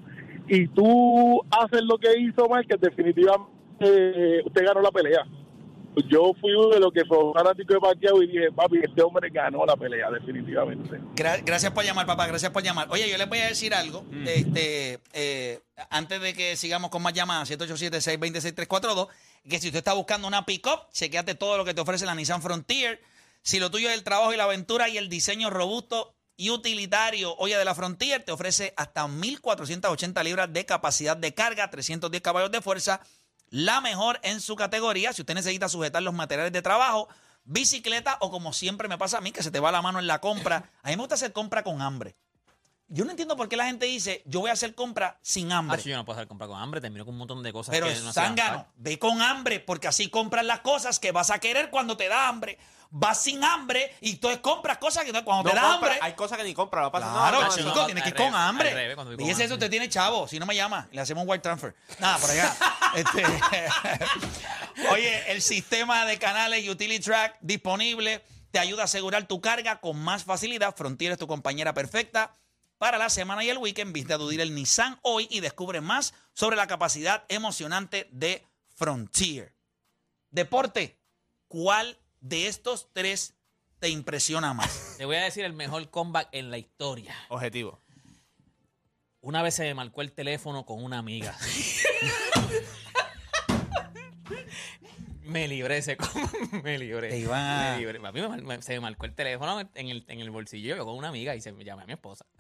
y 0.49 0.67
tú 0.69 1.43
haces 1.51 1.83
lo 1.83 1.99
que 1.99 2.19
hizo 2.19 2.49
Márquez, 2.49 2.81
definitivamente 2.81 3.51
eh, 3.81 4.43
usted 4.47 4.65
ganó 4.65 4.81
la 4.81 4.91
pelea. 4.91 5.27
Yo 6.11 6.33
fui 6.41 6.53
uno 6.55 6.69
de 6.71 6.81
los 6.81 6.93
que 6.93 7.05
fue 7.05 7.19
fanático 7.33 7.75
de 7.75 7.81
Pacquiao 7.81 8.21
y 8.23 8.27
dije, 8.27 8.51
papi, 8.53 8.79
este 8.83 9.01
hombre 9.03 9.31
ganó 9.31 9.65
la 9.65 9.77
pelea, 9.77 10.11
definitivamente. 10.11 10.99
Gra- 11.15 11.41
gracias 11.45 11.73
por 11.73 11.85
llamar, 11.85 12.05
papá. 12.07 12.27
Gracias 12.27 12.51
por 12.51 12.63
llamar. 12.63 12.89
Oye, 12.91 13.09
yo 13.09 13.17
les 13.17 13.29
voy 13.29 13.39
a 13.39 13.47
decir 13.47 13.73
algo. 13.75 14.05
Este, 14.27 14.99
eh, 15.13 15.61
antes 15.91 16.21
de 16.21 16.35
que 16.35 16.57
sigamos 16.57 16.91
con 16.91 17.01
más 17.03 17.13
llamadas, 17.13 17.49
787-626-342, 17.51 19.09
que 19.49 19.61
si 19.61 19.69
usted 19.69 19.79
está 19.79 19.93
buscando 19.93 20.27
una 20.27 20.45
pick-up, 20.47 20.89
chequeate 20.93 21.35
todo 21.35 21.57
lo 21.57 21.65
que 21.65 21.75
te 21.75 21.81
ofrece 21.81 22.07
la 22.07 22.15
Nissan 22.15 22.43
Frontier. 22.43 23.01
Si 23.43 23.61
lo 23.61 23.71
tuyo 23.71 23.89
es 23.89 23.95
el 23.95 24.05
trabajo 24.05 24.33
y 24.33 24.37
la 24.37 24.45
aventura 24.45 24.89
y 24.89 24.97
el 24.99 25.09
diseño 25.09 25.51
robusto 25.51 26.15
y 26.37 26.51
utilitario, 26.51 27.37
oye, 27.37 27.57
de 27.57 27.65
la 27.65 27.75
Frontier, 27.75 28.23
te 28.25 28.33
ofrece 28.33 28.73
hasta 28.77 29.07
1.480 29.07 30.25
libras 30.25 30.53
de 30.53 30.65
capacidad 30.67 31.17
de 31.17 31.35
carga, 31.35 31.71
310 31.71 32.23
caballos 32.23 32.51
de 32.51 32.61
fuerza, 32.63 33.01
la 33.55 33.81
mejor 33.81 34.19
en 34.25 34.41
su 34.41 34.57
categoría. 34.57 35.13
Si 35.13 35.23
usted 35.23 35.35
necesita 35.35 35.69
sujetar 35.69 36.03
los 36.03 36.13
materiales 36.13 36.53
de 36.53 36.61
trabajo, 36.61 37.09
bicicleta 37.45 38.19
o 38.21 38.33
como 38.33 38.53
siempre 38.53 38.89
me 38.89 38.99
pasa 38.99 39.19
a 39.19 39.21
mí, 39.21 39.31
que 39.31 39.45
se 39.45 39.53
te 39.53 39.61
va 39.61 39.71
la 39.71 39.81
mano 39.81 40.01
en 40.01 40.09
la 40.09 40.21
compra. 40.21 40.73
A 40.83 40.89
mí 40.89 40.97
me 40.97 41.03
gusta 41.03 41.15
hacer 41.15 41.33
compra 41.33 41.63
con 41.63 41.81
hambre. 41.81 42.17
Yo 42.89 43.05
no 43.05 43.11
entiendo 43.11 43.37
por 43.37 43.49
qué 43.49 43.57
la 43.57 43.65
gente 43.67 43.87
dice, 43.87 44.23
yo 44.27 44.41
voy 44.41 44.51
a 44.51 44.53
hacer 44.53 44.75
compra 44.75 45.19
sin 45.23 45.51
hambre. 45.53 45.79
Ah, 45.79 45.83
sí, 45.83 45.89
yo 45.91 45.97
no 45.97 46.05
puedo 46.05 46.19
hacer 46.19 46.29
comprar 46.29 46.49
con 46.49 46.61
hambre, 46.61 46.81
termino 46.81 47.05
con 47.05 47.15
un 47.15 47.19
montón 47.19 47.43
de 47.43 47.53
cosas 47.53 47.73
Pero 47.75 47.87
que 47.89 47.95
no 48.01 48.13
zángano, 48.13 48.67
ve 48.77 48.99
con 48.99 49.23
hambre, 49.23 49.59
porque 49.61 49.89
así 49.89 50.09
compras 50.11 50.45
las 50.45 50.61
cosas 50.61 50.99
que 50.99 51.11
vas 51.11 51.31
a 51.31 51.39
querer 51.39 51.71
cuando 51.71 51.97
te 51.97 52.09
da 52.09 52.29
hambre. 52.29 52.59
Vas 52.97 53.23
sin 53.23 53.43
hambre 53.43 53.93
y 54.01 54.11
entonces 54.13 54.39
compras 54.41 54.79
cosas 54.79 55.05
que 55.05 55.13
no- 55.13 55.25
cuando 55.25 55.43
No 55.45 55.51
te 55.51 55.57
da 55.57 55.63
compra, 55.63 55.89
hambre. 55.93 55.99
hay 56.03 56.13
cosas 56.13 56.39
que 56.39 56.45
ni 56.45 56.55
compra, 56.55 56.83
no 56.83 56.93
pasa 56.93 57.11
Claro, 57.11 57.41
nada. 57.41 57.55
chico, 57.57 57.71
no, 57.75 57.87
tienes 57.87 58.05
que 58.05 58.11
ir 58.11 58.15
con 58.15 58.35
hambre. 58.35 58.73
revés, 58.73 58.95
con 58.97 59.17
Fíjese 59.19 59.45
eso, 59.45 59.55
usted 59.55 59.71
tiene 59.71 59.89
chavo. 59.89 60.29
Si 60.29 60.39
no 60.39 60.47
me 60.47 60.55
llama, 60.55 60.87
le 60.93 61.01
hacemos 61.01 61.23
un 61.25 61.29
wire 61.31 61.43
transfer. 61.43 61.75
Nada, 61.99 62.19
por 62.19 62.31
allá. 62.31 62.55
Este, 62.95 63.25
Oye, 64.93 65.33
el 65.33 65.43
sistema 65.43 66.05
de 66.07 66.19
canales 66.19 66.69
Utility 66.69 67.03
Track 67.03 67.39
disponible 67.41 68.23
te 68.53 68.59
ayuda 68.61 68.83
a 68.83 68.85
asegurar 68.85 69.27
tu 69.27 69.41
carga 69.41 69.81
con 69.81 69.99
más 69.99 70.23
facilidad. 70.25 70.75
Frontier 70.77 71.13
es 71.13 71.19
tu 71.19 71.27
compañera 71.27 71.75
perfecta 71.75 72.31
para 72.85 72.99
la 72.99 73.09
semana 73.09 73.43
y 73.43 73.49
el 73.49 73.57
weekend. 73.57 73.95
Visita 73.95 74.19
tu 74.19 74.29
dealer 74.29 74.51
Nissan 74.51 74.99
hoy 75.01 75.27
y 75.31 75.41
descubre 75.41 75.81
más 75.81 76.13
sobre 76.35 76.55
la 76.55 76.67
capacidad 76.67 77.25
emocionante 77.31 78.11
de 78.13 78.47
Frontier. 78.75 79.57
Deporte, 80.29 81.01
¿cuál 81.49 81.99
de 82.21 82.47
estos 82.47 82.93
tres 82.93 83.33
te 83.79 83.89
impresiona 83.89 84.53
más? 84.53 84.97
Te 84.99 85.07
voy 85.07 85.17
a 85.17 85.23
decir 85.23 85.47
el 85.47 85.55
mejor 85.55 85.89
comeback 85.89 86.29
en 86.33 86.51
la 86.51 86.59
historia. 86.59 87.17
Objetivo. 87.31 87.81
Una 89.23 89.41
vez 89.41 89.55
se 89.55 89.63
me 89.63 89.73
marcó 89.73 90.03
el 90.03 90.13
teléfono 90.13 90.67
con 90.67 90.85
una 90.85 90.99
amiga. 90.99 91.35
me 95.35 95.49
libré 95.49 95.79
ese 95.79 95.97
me 96.63 96.79
libré. 96.79 97.09
Te 97.09 97.19
iban 97.19 97.41
a- 97.43 97.73
Me 97.73 97.79
libré. 97.79 97.99
A 98.07 98.13
mí 98.13 98.21
me 98.21 98.29
me- 98.43 98.63
se 98.63 98.75
me 98.75 98.81
marcó 98.81 99.05
el 99.07 99.15
teléfono 99.15 99.61
en 99.75 99.89
el, 99.89 100.05
en 100.09 100.21
el 100.21 100.31
bolsillo 100.31 100.77
yo 100.77 100.85
con 100.87 100.97
una 100.97 101.09
amiga 101.09 101.35
y 101.35 101.41
se 101.41 101.51
me 101.53 101.65
llamé 101.65 101.83
a 101.83 101.87
mi 101.87 101.93
esposa. 101.95 102.25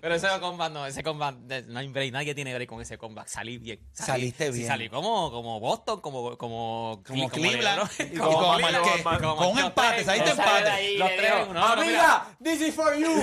Pero 0.00 0.14
ese 0.14 0.28
combat 0.40 0.70
no, 0.70 0.86
ese 0.86 1.02
combat, 1.02 1.34
de- 1.34 1.62
no 1.62 1.78
hay 1.78 1.88
break, 1.88 2.12
nadie 2.12 2.34
tiene 2.34 2.52
break 2.54 2.68
con 2.68 2.80
ese 2.82 2.98
combat. 2.98 3.26
Salí 3.26 3.56
bien. 3.56 3.78
Salí- 3.94 4.06
Saliste 4.30 4.46
sí, 4.52 4.58
bien. 4.58 4.68
salí 4.68 4.88
como, 4.90 5.30
como 5.30 5.58
Boston, 5.60 6.00
como, 6.02 6.36
como, 6.36 7.02
Como 7.06 7.28
Cle- 7.30 7.32
Cleveland 7.32 7.90
LeBron, 7.98 8.12
y 8.12 8.16
como 8.18 8.56
Cleveland, 8.56 8.84
Marquez. 8.84 9.02
como 9.22 9.36
Con 9.36 9.48
un 9.48 9.58
empate, 9.60 10.04
saliste 10.04 10.30
empate. 10.30 10.64
de 10.64 10.70
ahí, 10.70 10.98
Los 10.98 11.08
le 11.10 11.16
tres. 11.16 11.32
digo, 11.40 11.54
no, 11.54 11.76
no, 11.76 11.82
mira. 11.82 12.14
Amiga, 12.16 12.36
this 12.42 12.60
is 12.60 12.74
for 12.74 12.94
you. 12.94 13.22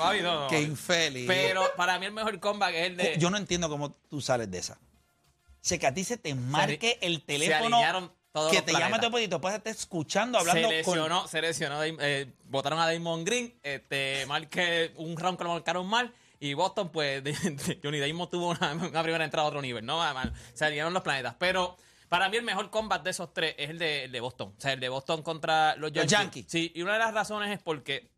Papi, 0.00 0.20
no, 0.20 0.40
no. 0.42 0.48
Qué 0.48 0.60
infeliz. 0.62 1.26
Pero 1.26 1.62
para 1.76 1.98
mí 1.98 2.06
el 2.06 2.12
mejor 2.12 2.38
comeback 2.40 2.74
es 2.74 2.86
el 2.88 2.96
de. 2.96 3.16
Yo 3.18 3.30
no 3.30 3.36
entiendo 3.36 3.68
cómo 3.68 3.92
tú 4.08 4.20
sales 4.20 4.50
de 4.50 4.58
esa. 4.58 4.78
sé 5.60 5.78
que 5.78 5.86
a 5.86 5.94
ti 5.94 6.04
se 6.04 6.16
te 6.16 6.34
marque 6.34 6.98
el 7.02 7.22
teléfono 7.22 7.80
todos 8.32 8.52
que 8.52 8.62
te 8.62 8.72
llame 8.72 8.98
tu 9.00 9.10
pedito, 9.10 9.40
puedes 9.40 9.58
estar 9.58 9.72
escuchando, 9.72 10.38
hablando 10.38 10.68
se 10.68 10.82
con... 10.84 10.94
lesionó, 10.94 11.26
se 11.26 11.42
lesionó, 11.42 11.82
eh, 11.82 12.32
votaron 12.44 12.78
a 12.78 12.86
Damon 12.90 13.24
Green, 13.24 13.58
este, 13.62 14.24
marque 14.26 14.92
un 14.96 15.16
round 15.16 15.36
que 15.36 15.42
lo 15.44 15.50
marcaron 15.50 15.84
mal, 15.88 16.14
y 16.38 16.54
Boston, 16.54 16.90
pues, 16.90 17.24
de- 17.24 17.32
de- 17.32 17.80
Johnny 17.82 17.98
Damon 17.98 18.30
tuvo 18.30 18.50
una, 18.50 18.72
una 18.72 19.02
primera 19.02 19.24
entrada 19.24 19.46
a 19.46 19.48
otro 19.48 19.60
nivel, 19.60 19.84
¿no? 19.84 19.98
Man, 19.98 20.32
Se 20.54 20.64
alinearon 20.64 20.94
los 20.94 21.02
planetas, 21.02 21.34
pero 21.40 21.76
para 22.08 22.28
mí 22.28 22.36
el 22.36 22.44
mejor 22.44 22.70
combat 22.70 23.02
de 23.02 23.10
esos 23.10 23.34
tres 23.34 23.56
es 23.58 23.70
el 23.70 23.78
de, 23.80 24.04
el 24.04 24.12
de 24.12 24.20
Boston, 24.20 24.54
o 24.56 24.60
sea, 24.60 24.74
el 24.74 24.80
de 24.80 24.88
Boston 24.88 25.22
contra 25.22 25.74
los 25.74 25.90
Yankees. 25.90 26.10
Yankees. 26.12 26.46
Sí, 26.48 26.70
y 26.72 26.82
una 26.82 26.92
de 26.92 26.98
las 27.00 27.12
razones 27.12 27.50
es 27.50 27.60
porque 27.60 28.10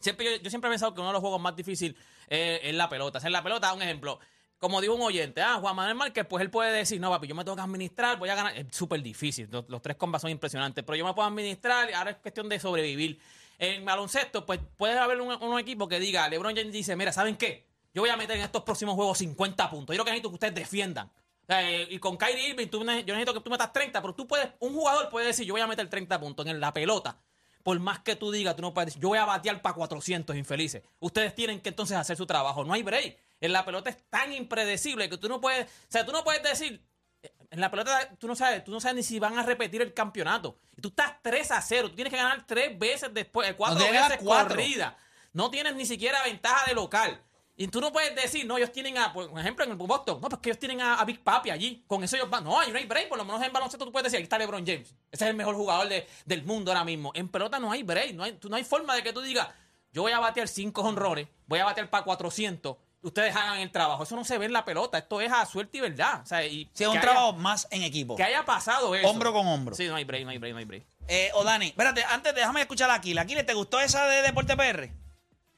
siempre 0.00 0.40
yo, 0.42 0.50
siempre 0.50 0.68
he 0.68 0.72
pensado 0.72 0.92
que 0.94 1.00
uno 1.00 1.10
de 1.10 1.14
los 1.14 1.20
juegos 1.20 1.40
más 1.40 1.54
difíciles 1.54 1.96
eh, 2.28 2.60
es 2.64 2.74
la 2.74 2.88
pelota. 2.88 3.18
O 3.18 3.26
en 3.26 3.32
la 3.32 3.42
pelota, 3.42 3.72
un 3.72 3.82
ejemplo, 3.82 4.18
como 4.58 4.80
dijo 4.80 4.94
un 4.94 5.02
oyente, 5.02 5.40
ah, 5.40 5.58
Juan 5.60 5.76
Manuel 5.76 5.94
Márquez, 5.94 6.26
pues 6.26 6.42
él 6.42 6.50
puede 6.50 6.72
decir, 6.72 7.00
no, 7.00 7.10
papi, 7.10 7.26
yo 7.26 7.34
me 7.34 7.44
tengo 7.44 7.56
que 7.56 7.62
administrar, 7.62 8.18
voy 8.18 8.28
a 8.28 8.34
ganar. 8.34 8.56
Es 8.56 8.66
súper 8.70 9.02
difícil, 9.02 9.48
los, 9.50 9.82
tres 9.82 9.96
combats 9.96 10.22
son 10.22 10.30
impresionantes, 10.30 10.84
pero 10.84 10.96
yo 10.96 11.04
me 11.04 11.14
puedo 11.14 11.28
administrar 11.28 11.88
y 11.88 11.92
ahora 11.92 12.10
es 12.10 12.16
cuestión 12.16 12.48
de 12.48 12.58
sobrevivir. 12.58 13.20
En 13.58 13.84
baloncesto, 13.84 14.46
pues 14.46 14.58
puede 14.76 14.98
haber 14.98 15.20
un, 15.20 15.58
equipo 15.58 15.86
que 15.86 16.00
diga, 16.00 16.28
LeBron 16.28 16.56
James 16.56 16.72
dice, 16.72 16.96
mira, 16.96 17.12
¿saben 17.12 17.36
qué? 17.36 17.66
Yo 17.92 18.02
voy 18.02 18.10
a 18.10 18.16
meter 18.16 18.36
en 18.36 18.42
estos 18.42 18.62
próximos 18.62 18.94
juegos 18.94 19.18
50 19.18 19.68
puntos. 19.68 19.94
Yo 19.94 19.98
lo 19.98 20.04
que 20.04 20.12
necesito 20.12 20.28
es 20.28 20.30
que 20.30 20.34
ustedes 20.34 20.54
defiendan. 20.54 21.10
Eh, 21.48 21.88
y 21.90 21.98
con 21.98 22.16
Kyrie 22.16 22.50
Irving, 22.50 22.68
yo 22.68 22.84
necesito 22.84 23.34
que 23.34 23.40
tú 23.40 23.50
metas 23.50 23.72
30, 23.72 24.00
pero 24.00 24.14
tú 24.14 24.26
puedes, 24.26 24.48
un 24.60 24.72
jugador 24.72 25.08
puede 25.10 25.26
decir, 25.26 25.44
yo 25.44 25.54
voy 25.54 25.60
a 25.60 25.66
meter 25.66 25.88
30 25.88 26.20
puntos 26.20 26.46
en 26.46 26.60
la 26.60 26.72
pelota. 26.72 27.18
Por 27.62 27.78
más 27.78 27.98
que 28.00 28.16
tú 28.16 28.30
digas, 28.30 28.56
tú 28.56 28.62
no 28.62 28.72
puedes 28.72 28.86
decir, 28.86 29.02
yo 29.02 29.08
voy 29.08 29.18
a 29.18 29.24
batear 29.26 29.60
para 29.60 29.74
400 29.74 30.34
infelices. 30.36 30.82
Ustedes 30.98 31.34
tienen 31.34 31.60
que 31.60 31.68
entonces 31.68 31.96
hacer 31.96 32.16
su 32.16 32.26
trabajo. 32.26 32.64
No 32.64 32.72
hay 32.72 32.82
break. 32.82 33.18
En 33.40 33.52
la 33.52 33.64
pelota 33.64 33.90
es 33.90 33.98
tan 34.08 34.32
impredecible 34.32 35.08
que 35.08 35.16
tú 35.18 35.28
no 35.28 35.40
puedes, 35.40 35.66
o 35.66 35.68
sea, 35.88 36.04
tú 36.04 36.12
no 36.12 36.22
puedes 36.24 36.42
decir, 36.42 36.82
eh, 37.22 37.32
en 37.50 37.60
la 37.60 37.70
pelota 37.70 38.10
tú 38.18 38.26
no 38.26 38.34
sabes, 38.34 38.64
tú 38.64 38.70
no 38.70 38.80
sabes 38.80 38.96
ni 38.96 39.02
si 39.02 39.18
van 39.18 39.38
a 39.38 39.42
repetir 39.42 39.80
el 39.82 39.94
campeonato. 39.94 40.58
Y 40.76 40.80
tú 40.80 40.88
estás 40.88 41.14
3 41.22 41.50
a 41.52 41.62
0, 41.62 41.90
tú 41.90 41.94
tienes 41.96 42.12
que 42.12 42.18
ganar 42.18 42.46
tres 42.46 42.78
veces 42.78 43.12
después, 43.12 43.48
eh, 43.48 43.54
cuatro 43.56 43.78
No 43.78 43.84
tienes 43.84 44.02
que 44.02 44.08
veces 44.08 44.24
cuatro. 44.24 44.48
corrida. 44.56 44.96
No 45.32 45.50
tienes 45.50 45.74
ni 45.74 45.86
siquiera 45.86 46.22
ventaja 46.24 46.66
de 46.66 46.74
local. 46.74 47.20
Y 47.62 47.68
tú 47.68 47.78
no 47.78 47.92
puedes 47.92 48.14
decir, 48.14 48.46
no, 48.46 48.56
ellos 48.56 48.72
tienen 48.72 48.96
a, 48.96 49.12
por 49.12 49.38
ejemplo, 49.38 49.66
en 49.66 49.72
el 49.72 49.76
Boston, 49.76 50.18
no, 50.22 50.28
pues 50.30 50.40
que 50.40 50.48
ellos 50.48 50.58
tienen 50.58 50.80
a, 50.80 50.94
a 50.94 51.04
Big 51.04 51.22
Papi 51.22 51.50
allí. 51.50 51.84
Con 51.86 52.02
eso 52.02 52.16
ellos 52.16 52.30
van. 52.30 52.42
No, 52.42 52.58
hay 52.58 52.72
no 52.72 52.78
hay 52.78 52.86
break. 52.86 53.08
Por 53.10 53.18
lo 53.18 53.24
menos 53.26 53.42
en 53.42 53.52
baloncesto 53.52 53.84
tú 53.84 53.92
puedes 53.92 54.04
decir, 54.04 54.16
ahí 54.16 54.22
está 54.22 54.38
LeBron 54.38 54.64
James. 54.66 54.94
Ese 55.12 55.24
es 55.24 55.30
el 55.30 55.36
mejor 55.36 55.54
jugador 55.56 55.86
de- 55.88 56.06
del 56.24 56.42
mundo 56.44 56.70
ahora 56.70 56.84
mismo. 56.84 57.12
En 57.14 57.28
pelota 57.28 57.58
no 57.58 57.70
hay 57.70 57.82
break. 57.82 58.14
No 58.14 58.22
hay, 58.24 58.32
tú- 58.32 58.48
no 58.48 58.56
hay 58.56 58.64
forma 58.64 58.94
de 58.96 59.02
que 59.02 59.12
tú 59.12 59.20
digas, 59.20 59.46
yo 59.92 60.00
voy 60.00 60.12
a 60.12 60.20
batear 60.20 60.48
5 60.48 60.80
honrones, 60.80 61.28
voy 61.46 61.58
a 61.58 61.66
batear 61.66 61.90
para 61.90 62.02
400. 62.02 62.78
Ustedes 63.02 63.36
hagan 63.36 63.58
el 63.58 63.70
trabajo. 63.70 64.04
Eso 64.04 64.16
no 64.16 64.24
se 64.24 64.38
ve 64.38 64.46
en 64.46 64.54
la 64.54 64.64
pelota. 64.64 64.96
Esto 64.96 65.20
es 65.20 65.30
a 65.30 65.44
suerte 65.44 65.76
y 65.76 65.80
verdad. 65.82 66.22
O 66.22 66.26
sea, 66.26 66.42
y 66.46 66.66
Sí, 66.72 66.84
es 66.84 66.88
un 66.88 66.98
trabajo 66.98 67.34
más 67.34 67.68
en 67.70 67.82
equipo. 67.82 68.16
que 68.16 68.22
haya 68.22 68.42
pasado 68.46 68.94
eso. 68.94 69.06
Hombro 69.06 69.34
con 69.34 69.46
hombro. 69.46 69.74
Sí, 69.74 69.86
no 69.86 69.96
hay 69.96 70.04
break, 70.04 70.24
no 70.24 70.30
hay 70.30 70.38
break, 70.38 70.52
no 70.54 70.58
hay 70.60 70.64
break. 70.64 70.84
Eh, 71.08 71.30
o 71.34 71.44
Dani, 71.44 71.66
espérate, 71.66 72.04
antes 72.04 72.34
déjame 72.34 72.62
escuchar 72.62 72.88
a 72.88 72.94
Aquila. 72.94 73.20
Aquila, 73.20 73.44
¿te 73.44 73.52
gustó 73.52 73.78
esa 73.80 74.06
de 74.06 74.22
Deporte 74.22 74.56
PR? 74.56 74.90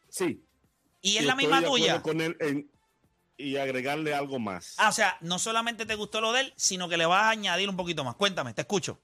Sí. 0.09 0.45
¿Y 1.03 1.19
es 1.19 1.25
la 1.25 1.37
misma 1.37 1.63
tuya? 1.63 2.01
con 2.01 2.21
él 2.21 2.37
en- 2.41 2.71
y 3.37 3.57
agregarle 3.57 4.15
algo 4.15 4.39
más. 4.39 4.75
Ah, 4.79 4.89
o 4.89 4.93
sea, 4.93 5.17
no 5.21 5.39
solamente 5.39 5.85
te 5.85 5.97
gustó 5.97 6.21
lo 6.21 6.33
de 6.33 6.43
él, 6.43 6.53
sino 6.57 6.89
que 6.89 6.97
le 6.97 7.07
vas 7.07 7.25
a 7.25 7.31
añadir 7.31 7.69
un 7.69 7.77
poquito 7.77 8.05
más. 8.05 8.15
Cuéntame, 8.15 8.55
te 8.55 8.61
escucho. 8.61 9.03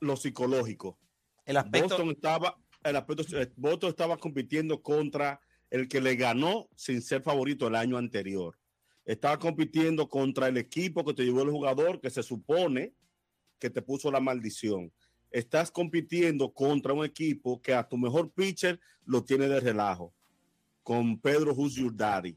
Lo 0.00 0.16
psicológico. 0.16 0.98
El 1.44 1.58
aspecto... 1.58 1.88
Boston 1.88 2.10
estaba, 2.10 2.56
el 2.82 2.96
aspecto, 2.96 3.24
eh, 3.36 3.52
Boston 3.56 3.90
estaba 3.90 4.16
compitiendo 4.16 4.80
contra 4.82 5.40
el 5.68 5.88
que 5.88 6.00
le 6.00 6.16
ganó 6.16 6.68
sin 6.74 7.02
ser 7.02 7.22
favorito 7.22 7.66
el 7.68 7.74
año 7.74 7.98
anterior. 7.98 8.58
Estaba 9.04 9.38
compitiendo 9.38 10.08
contra 10.08 10.48
el 10.48 10.56
equipo 10.56 11.04
que 11.04 11.14
te 11.14 11.24
llevó 11.24 11.42
el 11.42 11.50
jugador 11.50 12.00
que 12.00 12.10
se 12.10 12.22
supone 12.22 12.94
que 13.58 13.68
te 13.68 13.82
puso 13.82 14.10
la 14.10 14.20
maldición. 14.20 14.92
Estás 15.30 15.70
compitiendo 15.70 16.52
contra 16.52 16.92
un 16.92 17.04
equipo 17.04 17.60
que 17.60 17.74
a 17.74 17.86
tu 17.86 17.98
mejor 17.98 18.32
pitcher 18.32 18.80
lo 19.04 19.22
tiene 19.22 19.48
de 19.48 19.60
relajo. 19.60 20.14
Con 20.90 21.20
Pedro 21.20 21.52
Who's 21.54 21.76
Your 21.76 21.94
Daddy. 21.94 22.36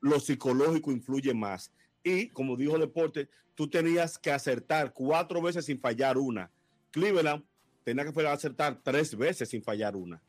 Lo 0.00 0.18
psicológico 0.18 0.90
influye 0.90 1.32
más. 1.32 1.70
Y 2.02 2.26
como 2.30 2.56
dijo 2.56 2.76
Deporte, 2.76 3.28
tú 3.54 3.70
tenías 3.70 4.18
que 4.18 4.32
acertar 4.32 4.92
cuatro 4.92 5.40
veces 5.40 5.64
sin 5.64 5.78
fallar 5.78 6.18
una. 6.18 6.50
Cleveland 6.90 7.44
tenía 7.84 8.04
que 8.04 8.26
acertar 8.26 8.80
tres 8.82 9.16
veces 9.16 9.48
sin 9.48 9.62
fallar 9.62 9.94
una. 9.94 10.20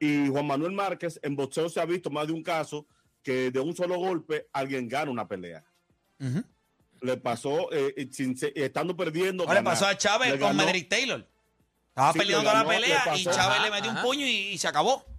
Y 0.00 0.28
Juan 0.28 0.46
Manuel 0.46 0.72
Márquez, 0.72 1.20
en 1.22 1.36
boxeo 1.36 1.68
se 1.68 1.82
ha 1.82 1.84
visto 1.84 2.08
más 2.08 2.26
de 2.28 2.32
un 2.32 2.42
caso 2.42 2.86
que 3.22 3.50
de 3.50 3.60
un 3.60 3.76
solo 3.76 3.98
golpe 3.98 4.48
alguien 4.50 4.88
gana 4.88 5.10
una 5.10 5.28
pelea. 5.28 5.62
Le 7.02 7.16
pasó, 7.18 7.70
eh, 7.74 7.92
eh, 7.94 8.08
sin 8.10 8.34
estando 8.54 8.96
perdiendo. 8.96 9.44
Ahora 9.44 9.60
le 9.60 9.64
pasó 9.64 9.84
a 9.84 9.98
Chávez 9.98 10.40
con 10.40 10.56
Medrick 10.56 10.88
Taylor. 10.88 11.28
Estaba 11.90 12.14
Sí, 12.14 12.18
peleando 12.20 12.50
la 12.50 12.66
pelea 12.66 13.18
y. 13.18 13.24
Chávez 13.24 13.60
le 13.64 13.70
metió 13.70 13.90
un 13.90 14.00
puño 14.00 14.24
y, 14.24 14.30
y 14.30 14.56
se 14.56 14.66
acabó. 14.66 15.17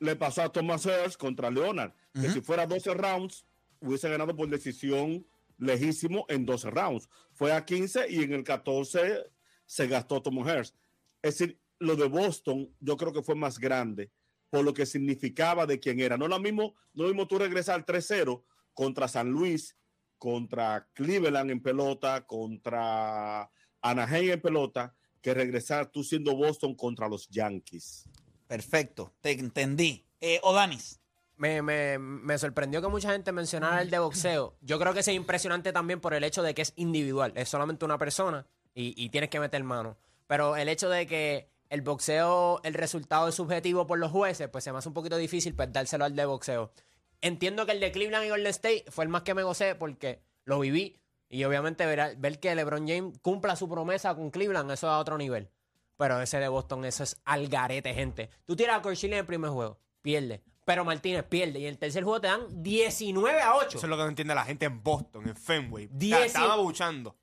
Le 0.00 0.16
pasó 0.16 0.42
a 0.42 0.52
Thomas 0.52 0.86
Hearst 0.86 1.18
contra 1.18 1.50
Leonard, 1.50 1.92
que 2.12 2.30
si 2.30 2.40
fuera 2.40 2.66
12 2.66 2.94
rounds, 2.94 3.44
hubiese 3.80 4.08
ganado 4.08 4.34
por 4.34 4.48
decisión 4.48 5.26
lejísimo 5.58 6.24
en 6.28 6.46
12 6.46 6.70
rounds. 6.70 7.08
Fue 7.32 7.52
a 7.52 7.64
15 7.64 8.06
y 8.10 8.22
en 8.22 8.32
el 8.32 8.44
14 8.44 9.24
se 9.66 9.86
gastó 9.86 10.22
Thomas 10.22 10.46
Hearst. 10.46 10.76
Es 11.22 11.38
decir, 11.38 11.60
lo 11.78 11.96
de 11.96 12.06
Boston, 12.06 12.72
yo 12.80 12.96
creo 12.96 13.12
que 13.12 13.22
fue 13.22 13.34
más 13.34 13.58
grande 13.58 14.10
por 14.50 14.64
lo 14.64 14.72
que 14.72 14.86
significaba 14.86 15.66
de 15.66 15.78
quién 15.78 16.00
era. 16.00 16.16
No 16.16 16.28
lo 16.28 16.38
mismo, 16.38 16.74
no 16.94 17.04
lo 17.04 17.08
mismo 17.10 17.28
tú 17.28 17.38
regresar 17.38 17.84
3-0 17.84 18.42
contra 18.72 19.08
San 19.08 19.30
Luis, 19.30 19.76
contra 20.18 20.88
Cleveland 20.94 21.50
en 21.50 21.62
pelota, 21.62 22.26
contra 22.26 23.50
Anaheim 23.80 24.32
en 24.32 24.40
pelota, 24.40 24.94
que 25.20 25.34
regresar 25.34 25.90
tú 25.90 26.02
siendo 26.02 26.34
Boston 26.34 26.74
contra 26.74 27.08
los 27.08 27.28
Yankees. 27.28 28.08
Perfecto, 28.48 29.14
te 29.20 29.30
entendí. 29.32 30.04
Eh, 30.20 30.40
Odanis. 30.42 31.00
Me, 31.36 31.62
me, 31.62 31.98
me 32.00 32.36
sorprendió 32.36 32.82
que 32.82 32.88
mucha 32.88 33.12
gente 33.12 33.30
mencionara 33.30 33.80
el 33.80 33.90
de 33.90 34.00
boxeo. 34.00 34.56
Yo 34.60 34.80
creo 34.80 34.92
que 34.92 35.00
es 35.00 35.08
impresionante 35.08 35.72
también 35.72 36.00
por 36.00 36.12
el 36.12 36.24
hecho 36.24 36.42
de 36.42 36.52
que 36.52 36.62
es 36.62 36.72
individual. 36.74 37.32
Es 37.36 37.48
solamente 37.48 37.84
una 37.84 37.96
persona 37.96 38.44
y, 38.74 38.92
y 39.00 39.10
tienes 39.10 39.30
que 39.30 39.38
meter 39.38 39.62
mano. 39.62 39.96
Pero 40.26 40.56
el 40.56 40.68
hecho 40.68 40.88
de 40.88 41.06
que 41.06 41.48
el 41.68 41.82
boxeo, 41.82 42.60
el 42.64 42.74
resultado 42.74 43.28
es 43.28 43.36
subjetivo 43.36 43.86
por 43.86 44.00
los 44.00 44.10
jueces, 44.10 44.48
pues 44.48 44.64
se 44.64 44.72
me 44.72 44.78
hace 44.78 44.88
un 44.88 44.94
poquito 44.94 45.16
difícil 45.16 45.54
pues, 45.54 45.72
dárselo 45.72 46.06
al 46.06 46.16
de 46.16 46.24
boxeo. 46.24 46.72
Entiendo 47.20 47.66
que 47.66 47.72
el 47.72 47.80
de 47.80 47.92
Cleveland 47.92 48.26
y 48.26 48.30
Golden 48.30 48.46
State 48.48 48.86
fue 48.88 49.04
el 49.04 49.10
más 49.10 49.22
que 49.22 49.34
me 49.34 49.44
gocé 49.44 49.76
porque 49.76 50.20
lo 50.44 50.58
viví. 50.58 50.98
Y 51.28 51.44
obviamente 51.44 51.84
ver, 51.84 52.16
ver 52.16 52.40
que 52.40 52.54
LeBron 52.54 52.88
James 52.88 53.18
cumpla 53.20 53.54
su 53.54 53.68
promesa 53.68 54.14
con 54.14 54.30
Cleveland, 54.30 54.70
eso 54.70 54.86
es 54.86 54.92
a 54.92 54.98
otro 54.98 55.18
nivel. 55.18 55.50
Pero 55.98 56.18
ese 56.22 56.38
de 56.38 56.48
Boston, 56.48 56.86
eso 56.86 57.02
es 57.02 57.20
algarete, 57.26 57.92
gente. 57.92 58.30
Tú 58.46 58.56
tiras 58.56 58.78
a 58.78 58.82
Corchile 58.82 59.14
en 59.16 59.20
el 59.20 59.26
primer 59.26 59.50
juego, 59.50 59.78
pierde. 60.00 60.42
Pero 60.64 60.84
Martínez 60.84 61.24
pierde. 61.24 61.58
Y 61.58 61.64
en 61.64 61.70
el 61.70 61.78
tercer 61.78 62.04
juego 62.04 62.20
te 62.20 62.28
dan 62.28 62.62
19 62.62 63.40
a 63.42 63.56
8. 63.56 63.68
Eso 63.76 63.78
es 63.78 63.84
lo 63.90 63.96
que 63.96 64.02
no 64.04 64.08
entiende 64.08 64.34
la 64.34 64.44
gente 64.44 64.64
en 64.66 64.82
Boston, 64.82 65.28
en 65.28 65.36
Fenway. 65.36 65.88
Dieci- 65.88 66.26
Estaba 66.26 66.56
buchando. 66.56 67.16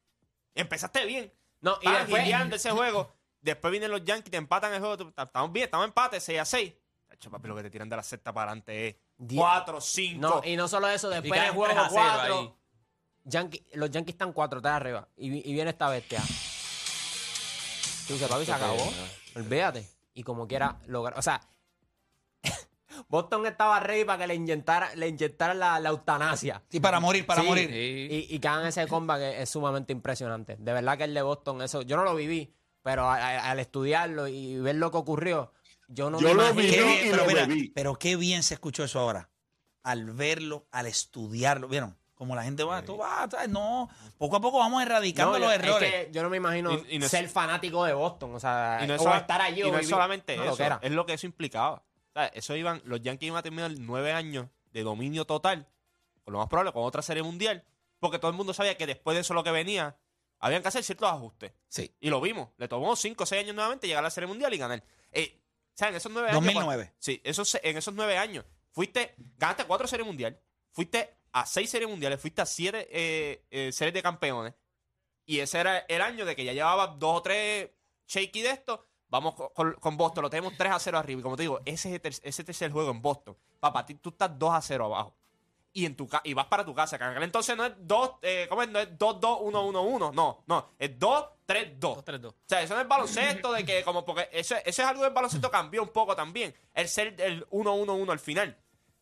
Empezaste 0.53 1.05
bien. 1.05 1.32
No, 1.62 1.77
y 1.82 1.89
después- 1.89 2.25
guiando 2.25 2.55
ese 2.58 2.70
juego. 2.72 3.12
Después 3.41 3.72
vienen 3.72 3.91
los 3.91 4.03
Yankees, 4.03 4.32
te 4.32 4.38
empatan 4.38 4.74
el 4.74 4.79
juego. 4.82 5.12
Estamos 5.17 5.51
bien, 5.53 5.65
estamos 5.65 5.86
en 5.86 5.89
empate, 5.89 6.20
6 6.20 6.39
a 6.39 6.46
6. 6.46 6.74
Chacho, 7.12 7.32
papi, 7.32 7.48
lo 7.48 7.55
que 7.55 7.63
te 7.63 7.70
tiran 7.70 7.88
de 7.88 7.96
la 7.96 8.03
sexta 8.03 8.34
para 8.34 8.51
adelante 8.51 8.88
es 8.89 8.96
Die- 9.17 9.38
4, 9.38 9.79
5. 9.79 10.20
No, 10.20 10.41
y 10.44 10.58
no 10.58 10.67
solo 10.67 10.89
eso, 10.89 11.08
después 11.10 11.39
del 11.39 11.51
juego 11.51 11.72
3 11.74 11.77
a 11.86 11.89
0 11.89 12.01
4. 12.17 12.39
ahí. 12.39 12.53
Yankee- 13.24 13.65
los 13.74 13.89
Yankees 13.91 14.15
están 14.15 14.34
4, 14.34 14.62
3 14.62 14.74
arriba. 14.74 15.08
Y, 15.15 15.27
y 15.50 15.53
viene 15.53 15.70
esta 15.70 15.88
bestia. 15.88 16.22
Tú 18.07 18.13
dices, 18.13 18.27
papi, 18.27 18.45
se 18.45 18.53
acabó. 18.53 18.77
Olvídate. 19.35 19.88
Y 20.13 20.24
como 20.24 20.47
quiera 20.47 20.79
lograr. 20.88 21.17
O 21.19 21.21
sea, 21.21 21.41
Boston 23.09 23.45
estaba 23.45 23.79
ready 23.79 24.05
para 24.05 24.19
que 24.19 24.27
le 24.27 24.35
inyectara, 24.35 24.95
le 24.95 25.07
inyectaran 25.09 25.59
la, 25.59 25.79
la 25.79 25.89
eutanasia. 25.89 26.63
Sí, 26.69 26.79
para 26.79 27.00
morir, 27.00 27.25
para 27.25 27.41
Sí. 27.41 27.47
morir. 27.47 27.69
Y, 27.71 28.27
y 28.35 28.39
que 28.39 28.47
hagan 28.47 28.67
ese 28.67 28.88
combat 28.88 29.19
que 29.19 29.41
es 29.41 29.50
sumamente 29.50 29.91
impresionante. 29.91 30.55
De 30.57 30.74
verdad 30.74 30.97
que 30.97 31.03
el 31.05 31.13
de 31.13 31.21
Boston, 31.21 31.62
eso, 31.62 31.81
yo 31.81 31.97
no 31.97 32.03
lo 32.03 32.15
viví, 32.15 32.53
pero 32.83 33.09
a- 33.09 33.15
a- 33.17 33.51
al 33.51 33.59
estudiarlo 33.59 34.27
y 34.27 34.57
ver 34.59 34.75
lo 34.75 34.91
que 34.91 34.97
ocurrió, 34.97 35.51
yo 35.88 36.09
no 36.09 36.19
Yo 36.19 36.29
me 36.29 36.33
lo 36.35 36.50
imagino- 36.51 36.85
viví 36.85 37.07
y 37.07 37.12
pero, 37.12 37.25
lo 37.25 37.33
bebí. 37.33 37.69
pero 37.69 37.95
qué 37.95 38.15
bien 38.15 38.43
se 38.43 38.53
escuchó 38.53 38.83
eso 38.83 39.00
ahora. 39.00 39.29
Al 39.83 40.12
verlo, 40.12 40.65
al 40.71 40.85
estudiarlo. 40.88 41.67
¿Vieron? 41.67 41.97
Como 42.15 42.34
la 42.34 42.43
gente 42.43 42.63
va, 42.63 42.81
tú 42.81 42.95
vas, 42.98 43.29
¿sabes? 43.29 43.50
no. 43.50 43.89
Poco 44.17 44.38
a 44.38 44.41
poco 44.41 44.57
vamos 44.60 44.81
erradicando 44.81 45.34
No, 45.34 45.39
los 45.39 45.50
yo- 45.50 45.53
errores. 45.53 45.93
Es 45.93 46.05
que 46.07 46.12
yo 46.13 46.24
no 46.24 46.29
me 46.29 46.38
imagino 46.38 46.72
Y- 46.74 46.95
y 46.95 47.00
no 47.00 47.05
es- 47.05 47.12
ser 47.12 47.27
fanático 47.27 47.84
de 47.84 47.93
Boston, 47.93 48.34
o 48.36 48.39
sea, 48.39 48.79
Y 48.84 48.88
no 48.88 48.95
es, 48.95 49.01
o 49.01 49.03
sola- 49.03 49.17
estar 49.17 49.41
allí 49.41 49.60
y 49.60 49.63
o 49.63 49.67
no 49.67 49.74
es 49.74 49.81
vivir- 49.81 49.89
solamente 49.89 50.38
no, 50.38 50.43
eso, 50.43 50.51
lo 50.51 50.57
que 50.57 50.63
era. 50.63 50.79
es 50.81 50.91
lo 50.91 51.05
que 51.05 51.13
eso 51.13 51.25
implicaba. 51.25 51.74
O 51.75 52.13
sea, 52.13 52.27
eso 52.27 52.55
iban, 52.55 52.81
los 52.86 53.01
Yankees 53.01 53.27
iban 53.27 53.39
a 53.39 53.43
terminar 53.43 53.69
nueve 53.77 54.13
años 54.13 54.48
de 54.72 54.84
dominio 54.84 55.25
total, 55.25 55.67
con 56.24 56.31
lo 56.31 56.39
más 56.39 56.48
probable, 56.48 56.72
con 56.72 56.84
otra 56.84 57.01
serie 57.01 57.22
mundial, 57.22 57.65
porque 58.00 58.17
todo 58.17 58.31
el 58.31 58.38
mundo 58.38 58.53
sabía 58.53 58.77
que 58.77 58.88
después 58.88 59.15
de 59.15 59.22
eso 59.22 59.34
lo 59.34 59.43
que 59.43 59.51
venía, 59.51 59.98
habían 60.39 60.62
que 60.62 60.69
hacer 60.69 60.84
ciertos 60.86 61.10
ajustes. 61.10 61.51
Sí. 61.67 61.93
Y 62.00 62.10
lo 62.10 62.22
vimos. 62.22 62.50
Le 62.57 62.69
tomó 62.69 62.95
cinco 62.95 63.24
o 63.24 63.25
seis 63.25 63.43
años 63.43 63.55
nuevamente 63.55 63.88
llegar 63.88 64.03
a 64.03 64.07
la 64.07 64.10
serie 64.10 64.27
mundial 64.27 64.53
y 64.53 64.57
ganar. 64.57 64.81
Eh, 65.12 65.38
o 65.74 65.77
sea, 65.77 65.89
en 65.89 65.95
esos 65.95 66.12
nueve 66.13 66.29
años. 66.29 66.41
2009. 66.41 66.93
Sí, 66.98 67.19
esos, 67.25 67.57
en 67.62 67.75
esos 67.77 67.93
nueve 67.93 68.17
años. 68.17 68.45
Fuiste, 68.72 69.15
ganaste 69.38 69.65
cuatro 69.65 69.86
series 69.88 70.05
mundial, 70.07 70.39
fuiste 70.72 71.15
a 71.38 71.46
seis 71.46 71.70
series 71.70 71.89
mundiales, 71.89 72.20
fuiste 72.22 72.42
a 72.42 72.46
siete 72.46 72.88
eh, 72.92 73.46
eh, 73.51 73.71
series 73.71 73.93
de 73.93 74.02
campeones. 74.02 74.54
Y 75.26 75.39
ese 75.39 75.60
era 75.60 75.80
el 75.80 76.02
año 76.02 76.24
de 76.26 76.36
que 76.36 76.45
ya 76.45 76.54
llevaba 76.54 76.88
dos 76.88 77.17
o 77.17 77.21
tres 77.21 77.71
shaky 78.08 78.41
de 78.41 78.52
esto. 78.52 78.88
Vamos 79.10 79.36
con, 79.36 79.74
con- 79.74 79.98
Boston, 79.98 80.24
lo 80.24 80.30
tenemos 80.30 80.54
3 80.58 80.71
a 80.74 80.80
0 80.80 80.98
arriba. 80.98 81.19
Y 81.19 81.24
como 81.24 81.36
te 81.36 81.43
digo, 81.43 81.60
ese 81.65 81.89
es 81.89 81.95
el, 81.95 82.02
ter- 82.02 82.19
ese 82.24 82.43
tercer 82.43 82.71
juego 82.71 82.89
en 82.91 83.02
Boston. 83.02 83.38
Papá, 83.60 83.86
tú 83.86 84.10
estás 84.10 84.38
2 84.38 84.54
a 84.54 84.62
0 84.62 84.86
abajo. 84.86 85.15
Y, 85.74 85.86
en 85.86 85.95
tu 85.95 86.08
ca- 86.08 86.21
y 86.24 86.34
vas 86.34 86.48
para 86.48 86.65
tu 86.65 86.74
casa. 86.74 86.98
Que 86.98 87.04
en 87.04 87.12
aquel 87.12 87.24
entonces 87.24 87.56
no 87.56 87.65
es 87.65 87.74
2, 87.78 88.12
eh, 88.21 88.45
¿cómo 88.50 88.63
es? 88.63 88.69
No 88.69 88.80
es 88.80 88.98
2, 88.98 89.19
2, 89.19 89.38
1, 89.41 89.65
1, 89.67 89.82
1. 89.84 90.12
No, 90.13 90.43
no. 90.48 90.71
Es 90.80 90.98
2, 90.98 91.26
3, 91.45 91.80
2. 91.80 91.95
2, 91.95 92.06
3, 92.06 92.21
2. 92.21 92.34
O 92.34 92.38
sea, 92.45 92.62
eso 92.62 92.76
no 92.76 92.82
es 92.82 92.88
baloncesto 92.88 93.52
de 93.54 93.65
que 93.65 93.84
como 93.84 94.04
porque 94.06 94.28
eso, 94.32 94.56
eso 94.56 94.82
es 94.82 94.88
algo 94.88 95.04
del 95.04 95.13
baloncesto 95.13 95.52
cambió 95.52 95.84
un 95.84 95.89
poco 95.89 96.15
también. 96.15 96.54
El 96.74 96.88
ser 96.88 97.19
el 97.21 97.45
1-1-1 97.50 98.12
al 98.12 98.19
final. 98.19 98.58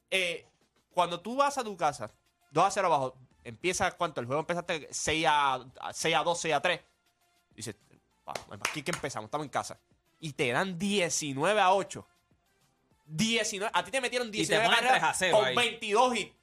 Eh, 0.10 0.46
cuando 0.92 1.22
tú 1.22 1.36
vas 1.38 1.58
a 1.58 1.64
tu 1.64 1.76
casa, 1.78 2.12
2 2.54 2.64
a 2.66 2.72
0 2.72 2.88
abajo, 2.88 3.18
empieza 3.44 3.92
cuánto, 3.92 4.22
el 4.22 4.28
juego 4.28 4.40
empezaste 4.42 4.88
6 4.92 5.26
a, 5.28 5.56
a 5.82 5.94
6 5.94 6.16
a 6.16 6.24
2, 6.24 6.40
6 6.40 6.54
a 6.54 6.62
3. 6.62 6.80
Dices, 7.56 7.76
"Va, 8.28 8.34
aquí 8.70 8.82
que 8.84 8.92
empezamos, 8.92 9.28
estamos 9.28 9.46
en 9.46 9.52
casa. 9.52 9.80
Y 10.20 10.34
te 10.34 10.52
dan 10.52 10.78
19 10.80 11.60
a 11.60 11.74
8. 11.74 12.08
19, 13.06 13.70
a 13.74 13.84
ti 13.84 13.92
te 13.92 14.00
metieron 14.02 14.28
te 14.32 14.38
19 14.38 14.66
ponen 14.66 14.80
carreras 14.80 15.00
3 15.00 15.10
a 15.10 15.14
0 15.14 15.38
con 15.38 15.46
ahí. 15.46 15.56
22 15.56 16.16
hits. 16.18 16.36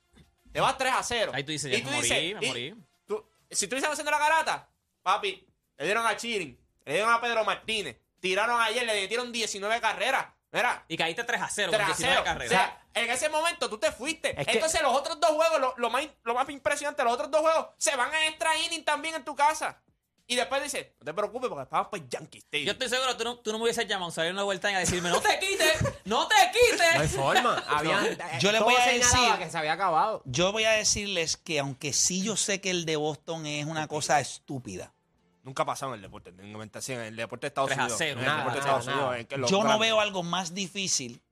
Te 0.52 0.60
vas 0.60 0.76
3 0.76 0.92
a 0.92 1.02
0. 1.02 1.32
Ahí 1.34 1.44
tú 1.44 1.52
dices, 1.52 1.70
ya 1.70 1.78
Y 1.78 1.82
me 1.82 1.90
morí, 1.92 2.08
me 2.34 2.44
y 2.46 2.48
morí. 2.48 2.74
tú- 3.06 3.24
si 3.50 3.66
tú 3.68 3.76
dices 3.76 3.90
haciendo 3.90 4.10
la 4.10 4.18
garata, 4.18 4.68
papi, 5.02 5.46
le 5.78 5.84
dieron 5.84 6.06
a 6.06 6.16
Chirin, 6.16 6.58
le 6.84 6.92
dieron 6.92 7.10
a 7.12 7.20
Pedro 7.20 7.44
Martínez, 7.44 7.96
tiraron 8.20 8.60
ayer, 8.60 8.84
le 8.84 8.92
metieron 9.00 9.32
19 9.32 9.80
carreras. 9.80 10.26
Mira, 10.52 10.84
Y 10.88 10.96
caíste 10.96 11.22
3 11.24 11.40
a 11.42 11.48
0 11.48 11.70
3 11.70 11.82
con 11.82 11.84
a 11.92 11.96
19 11.96 12.14
0. 12.16 12.24
carreras. 12.24 12.52
O 12.52 12.56
sea, 12.56 12.84
en 12.94 13.10
ese 13.10 13.28
momento 13.28 13.68
tú 13.70 13.78
te 13.78 13.92
fuiste. 13.92 14.38
Es 14.40 14.46
que- 14.46 14.52
Entonces 14.54 14.82
los 14.82 14.92
otros 14.94 15.20
dos 15.20 15.30
juegos, 15.30 15.60
lo, 15.60 15.74
lo 15.76 15.90
más, 15.90 16.04
lo 16.24 16.34
más 16.34 16.48
impresionante, 16.50 17.04
los 17.04 17.12
otros 17.12 17.30
dos 17.30 17.40
juegos 17.40 17.66
se 17.78 17.94
van 17.96 18.12
a 18.12 18.26
extra 18.26 18.56
inning 18.58 18.84
también 18.84 19.14
en 19.14 19.24
tu 19.24 19.36
casa. 19.36 19.80
Y 20.26 20.36
después 20.36 20.62
dices, 20.62 20.86
no 21.00 21.04
te 21.06 21.12
preocupes 21.14 21.48
porque 21.50 21.68
vamos 21.70 21.88
para 21.88 22.04
Yankee 22.08 22.38
Stadium. 22.38 22.66
Yo 22.66 22.72
estoy 22.72 22.88
seguro, 22.88 23.16
tú 23.16 23.24
no, 23.24 23.38
tú 23.38 23.50
no 23.50 23.58
me 23.58 23.64
hubieses 23.64 23.88
llamado, 23.88 24.12
salir 24.12 24.32
una 24.32 24.44
vuelta 24.44 24.70
y 24.70 24.74
a 24.74 24.78
decirme, 24.78 25.08
no 25.10 25.20
te 25.20 25.38
quites, 25.40 25.82
no 26.04 26.28
te 26.28 26.34
No 26.36 26.40
hay 26.40 27.08
quites. 27.08 27.16
forma. 27.16 27.64
Yo 28.40 28.52
les 28.52 28.60
todo 28.60 28.70
voy 28.70 28.76
a 28.80 28.86
decir- 28.86 29.38
que 29.38 29.50
se 29.50 29.58
había 29.58 29.72
acabado. 29.72 30.22
Yo 30.26 30.52
voy 30.52 30.64
a 30.64 30.70
decirles 30.70 31.36
que 31.36 31.58
aunque 31.58 31.92
sí 31.92 32.22
yo 32.22 32.36
sé 32.36 32.60
que 32.60 32.70
el 32.70 32.84
de 32.84 32.94
Boston 32.94 33.44
es 33.46 33.66
una 33.66 33.88
cosa 33.88 34.20
estúpida, 34.20 34.94
Nunca 35.42 35.62
ha 35.62 35.66
pasado 35.66 35.92
en 35.92 35.96
el 35.96 36.02
deporte, 36.02 36.30
en 36.30 37.00
el 37.00 37.16
deporte 37.16 37.46
de 37.46 37.48
Estados 37.48 37.68
3 37.68 37.78
a 37.78 37.82
Unidos. 37.82 37.98
0, 37.98 38.12
en 38.12 38.18
el 38.18 38.24
nada, 38.24 38.38
deporte 38.38 38.58
de 38.58 38.60
Estados 38.60 38.86
nada. 38.86 39.08
Unidos. 39.08 39.50
yo 39.50 39.64
no 39.64 39.78
veo 39.78 40.00
algo 40.00 40.22
más 40.22 40.54
difícil 40.54 41.22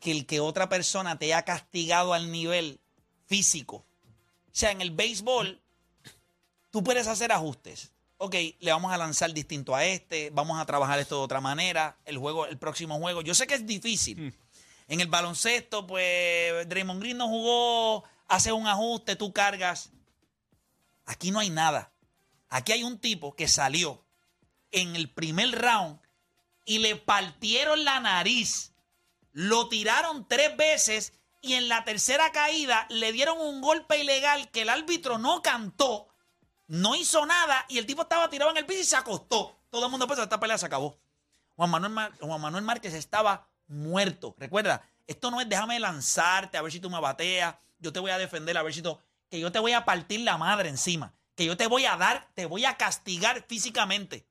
que 0.00 0.10
el 0.10 0.26
que 0.26 0.40
otra 0.40 0.68
persona 0.68 1.18
te 1.18 1.26
haya 1.26 1.44
castigado 1.44 2.14
al 2.14 2.30
nivel 2.32 2.80
físico. 3.26 3.76
O 3.76 4.52
sea, 4.52 4.70
en 4.70 4.80
el 4.80 4.90
béisbol, 4.90 5.60
tú 6.70 6.82
puedes 6.82 7.06
hacer 7.06 7.32
ajustes. 7.32 7.92
Ok, 8.16 8.34
le 8.58 8.72
vamos 8.72 8.92
a 8.92 8.98
lanzar 8.98 9.32
distinto 9.32 9.74
a 9.74 9.84
este, 9.84 10.30
vamos 10.30 10.60
a 10.60 10.66
trabajar 10.66 10.98
esto 10.98 11.16
de 11.16 11.22
otra 11.22 11.40
manera, 11.40 11.96
el 12.04 12.18
juego, 12.18 12.46
el 12.46 12.58
próximo 12.58 12.98
juego. 12.98 13.22
Yo 13.22 13.34
sé 13.34 13.46
que 13.46 13.54
es 13.54 13.66
difícil. 13.66 14.34
En 14.88 15.00
el 15.00 15.06
baloncesto, 15.06 15.86
pues 15.86 16.68
Draymond 16.68 17.00
Green 17.00 17.16
no 17.16 17.28
jugó, 17.28 18.04
hace 18.26 18.52
un 18.52 18.66
ajuste, 18.66 19.16
tú 19.16 19.32
cargas. 19.32 19.90
Aquí 21.06 21.30
no 21.30 21.38
hay 21.38 21.50
nada. 21.50 21.92
Aquí 22.50 22.72
hay 22.72 22.82
un 22.82 22.98
tipo 22.98 23.34
que 23.34 23.48
salió 23.48 24.04
en 24.72 24.96
el 24.96 25.08
primer 25.10 25.50
round 25.52 25.98
y 26.64 26.78
le 26.78 26.96
partieron 26.96 27.84
la 27.84 28.00
nariz. 28.00 28.72
Lo 29.32 29.68
tiraron 29.68 30.26
tres 30.28 30.56
veces 30.56 31.12
y 31.40 31.54
en 31.54 31.68
la 31.68 31.84
tercera 31.84 32.32
caída 32.32 32.86
le 32.90 33.12
dieron 33.12 33.40
un 33.40 33.60
golpe 33.60 33.98
ilegal 33.98 34.50
que 34.50 34.62
el 34.62 34.68
árbitro 34.68 35.18
no 35.18 35.42
cantó, 35.42 36.08
no 36.66 36.94
hizo 36.96 37.24
nada 37.24 37.64
y 37.68 37.78
el 37.78 37.86
tipo 37.86 38.02
estaba 38.02 38.28
tirado 38.28 38.50
en 38.50 38.58
el 38.58 38.66
piso 38.66 38.80
y 38.80 38.84
se 38.84 38.96
acostó. 38.96 39.56
Todo 39.70 39.86
el 39.86 39.90
mundo 39.90 40.06
pensó, 40.06 40.24
esta 40.24 40.40
pelea 40.40 40.58
se 40.58 40.66
acabó. 40.66 40.98
Juan 41.56 41.70
Manuel, 41.70 42.12
Juan 42.20 42.40
Manuel 42.40 42.64
Márquez 42.64 42.94
estaba 42.94 43.48
muerto. 43.68 44.34
Recuerda, 44.38 44.82
esto 45.06 45.30
no 45.30 45.40
es 45.40 45.48
déjame 45.48 45.78
lanzarte 45.78 46.58
a 46.58 46.62
ver 46.62 46.72
si 46.72 46.80
tú 46.80 46.90
me 46.90 47.00
bateas, 47.00 47.54
yo 47.78 47.92
te 47.92 48.00
voy 48.00 48.10
a 48.10 48.18
defender 48.18 48.56
a 48.58 48.62
ver 48.62 48.74
si 48.74 48.82
tú... 48.82 48.98
Que 49.30 49.38
yo 49.38 49.52
te 49.52 49.60
voy 49.60 49.72
a 49.72 49.84
partir 49.84 50.20
la 50.20 50.36
madre 50.36 50.68
encima, 50.68 51.14
que 51.34 51.44
yo 51.44 51.56
te 51.56 51.66
voy 51.66 51.84
a 51.86 51.96
dar, 51.96 52.30
te 52.34 52.46
voy 52.46 52.64
a 52.64 52.76
castigar 52.76 53.44
físicamente. 53.48 54.26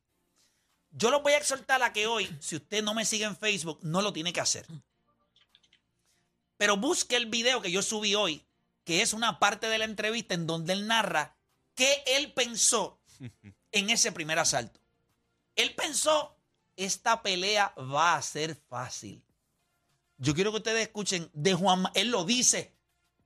Yo 0.92 1.12
los 1.12 1.22
voy 1.22 1.34
a 1.34 1.38
exhortar 1.38 1.82
a 1.84 1.94
que 1.94 2.08
hoy, 2.08 2.36
si 2.40 2.56
usted 2.56 2.84
no 2.84 2.94
me 2.94 3.06
sigue 3.06 3.26
en 3.26 3.38
Facebook, 3.38 3.80
no 3.84 4.02
lo 4.02 4.14
tiene 4.14 4.34
que 4.34 4.42
hacer. 4.42 4.66
Pero 6.58 6.78
busque 6.78 7.16
el 7.16 7.28
video 7.28 7.62
que 7.62 7.72
yo 7.72 7.82
subí 7.82 8.16
hoy, 8.16 8.46
que 8.84 9.02
es 9.02 9.14
una 9.14 9.40
parte 9.40 9.68
de 9.68 9.78
la 9.78 9.86
entrevista 9.86 10.34
en 10.34 10.48
donde 10.48 10.74
él 10.74 10.88
narra 10.88 11.36
qué 11.76 12.04
él 12.08 12.34
pensó 12.34 13.00
en 13.72 13.90
ese 13.90 14.12
primer 14.12 14.40
asalto. 14.40 14.82
Él 15.56 15.74
pensó, 15.76 16.38
esta 16.76 17.22
pelea 17.22 17.74
va 17.78 18.16
a 18.16 18.22
ser 18.22 18.56
fácil. 18.56 19.24
Yo 20.18 20.34
quiero 20.34 20.52
que 20.52 20.58
ustedes 20.58 20.82
escuchen 20.82 21.30
de 21.34 21.54
Juan, 21.54 21.86
él 21.94 22.10
lo 22.10 22.26
dice. 22.26 22.74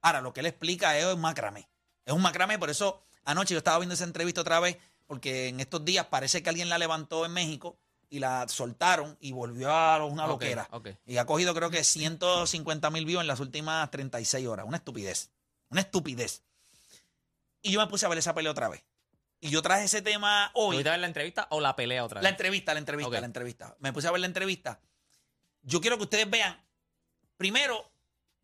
Ahora, 0.02 0.22
lo 0.22 0.34
que 0.34 0.42
él 0.42 0.46
explica 0.46 0.98
es 0.98 1.06
un 1.06 1.22
macramé. 1.22 1.68
Es 2.06 2.14
un 2.14 2.22
macramé, 2.22 2.60
por 2.60 2.70
eso 2.70 3.02
anoche 3.26 3.54
yo 3.54 3.58
estaba 3.58 3.80
viendo 3.80 3.96
esa 3.96 4.04
entrevista 4.04 4.42
otra 4.42 4.60
vez, 4.60 4.78
porque 5.08 5.50
en 5.50 5.60
estos 5.60 5.84
días 5.86 6.08
parece 6.08 6.44
que 6.44 6.50
alguien 6.50 6.70
la 6.70 6.78
levantó 6.78 7.26
en 7.26 7.34
México 7.34 7.78
y 8.10 8.20
la 8.20 8.48
soltaron 8.48 9.18
y 9.20 9.32
volvió 9.32 9.72
a 9.72 10.06
una 10.06 10.28
loquera. 10.28 10.70
Y 11.06 11.18
ha 11.18 11.26
cogido 11.26 11.56
creo 11.56 11.70
que 11.72 11.84
150 11.84 12.90
mil 12.92 13.06
views 13.06 13.22
en 13.22 13.28
las 13.28 13.40
últimas 13.40 13.90
36 13.90 14.48
horas. 14.48 14.66
Una 14.68 14.78
estupidez. 14.78 15.32
Una 15.70 15.82
estupidez. 15.82 16.44
Y 17.64 17.72
yo 17.72 17.80
me 17.80 17.88
puse 17.88 18.06
a 18.06 18.10
ver 18.10 18.20
esa 18.20 18.36
pelea 18.36 18.52
otra 18.52 18.70
vez. 18.70 18.84
Y 19.40 19.50
yo 19.50 19.62
traje 19.62 19.86
ese 19.86 20.02
tema 20.02 20.52
hoy. 20.54 20.76
¿Tuviste 20.76 20.90
a 20.90 20.92
ver 20.92 21.02
la 21.02 21.08
entrevista 21.08 21.48
o 21.50 21.60
la 21.60 21.76
pelea 21.76 22.06
otra 22.06 22.20
vez? 22.20 22.24
La 22.24 22.30
entrevista, 22.30 22.74
la 22.74 22.80
entrevista, 22.80 23.20
la 23.20 23.26
entrevista. 23.26 23.76
Me 23.80 23.92
puse 23.92 24.08
a 24.08 24.12
ver 24.12 24.22
la 24.22 24.28
entrevista. 24.28 24.80
Yo 25.64 25.82
quiero 25.82 25.98
que 25.98 26.04
ustedes 26.04 26.30
vean. 26.30 26.64
Primero, 27.36 27.93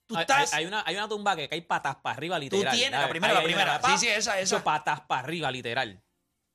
tú 0.10 0.16
Hay- 0.18 0.22
estás. 0.24 0.52
Hay, 0.54 0.64
hay 0.64 0.66
una, 0.66 0.84
hay 0.86 0.96
una 0.96 1.08
tumba 1.08 1.36
que 1.36 1.48
cae 1.48 1.62
patas 1.62 1.96
para 1.98 2.18
arriba, 2.18 2.38
literal. 2.40 2.76
tienes, 2.76 3.00
la 3.00 3.08
primera, 3.08 3.34
la 3.36 3.44
primera. 3.44 3.80
pa, 3.80 3.92
Sí, 3.92 4.06
sí, 4.06 4.08
esa, 4.10 4.38
esa. 4.40 4.62
patas 4.64 5.02
para 5.02 5.22
arriba, 5.22 5.50
literal. 5.52 6.02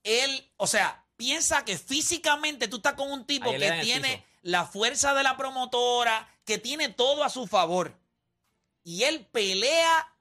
él, 0.03 0.53
o 0.57 0.67
sea, 0.67 1.05
piensa 1.17 1.65
que 1.65 1.79
físicamente 1.79 2.67
tú 2.69 2.77
estás 2.77 2.95
con 2.95 3.11
un 3.11 3.25
tipo 3.25 3.49
Ahí 3.51 3.59
que 3.61 3.71
tiene 3.83 4.25
la 4.43 4.67
fuerza 4.67 5.15
de 5.15 5.23
la 5.23 5.37
promotora, 5.37 6.29
que 6.45 6.59
tiene 6.59 6.89
todo 6.91 7.23
a 7.25 7.31
su 7.31 7.47
favor. 7.47 7.97
Y 8.83 9.05
él 9.05 9.25
pelea 9.33 10.13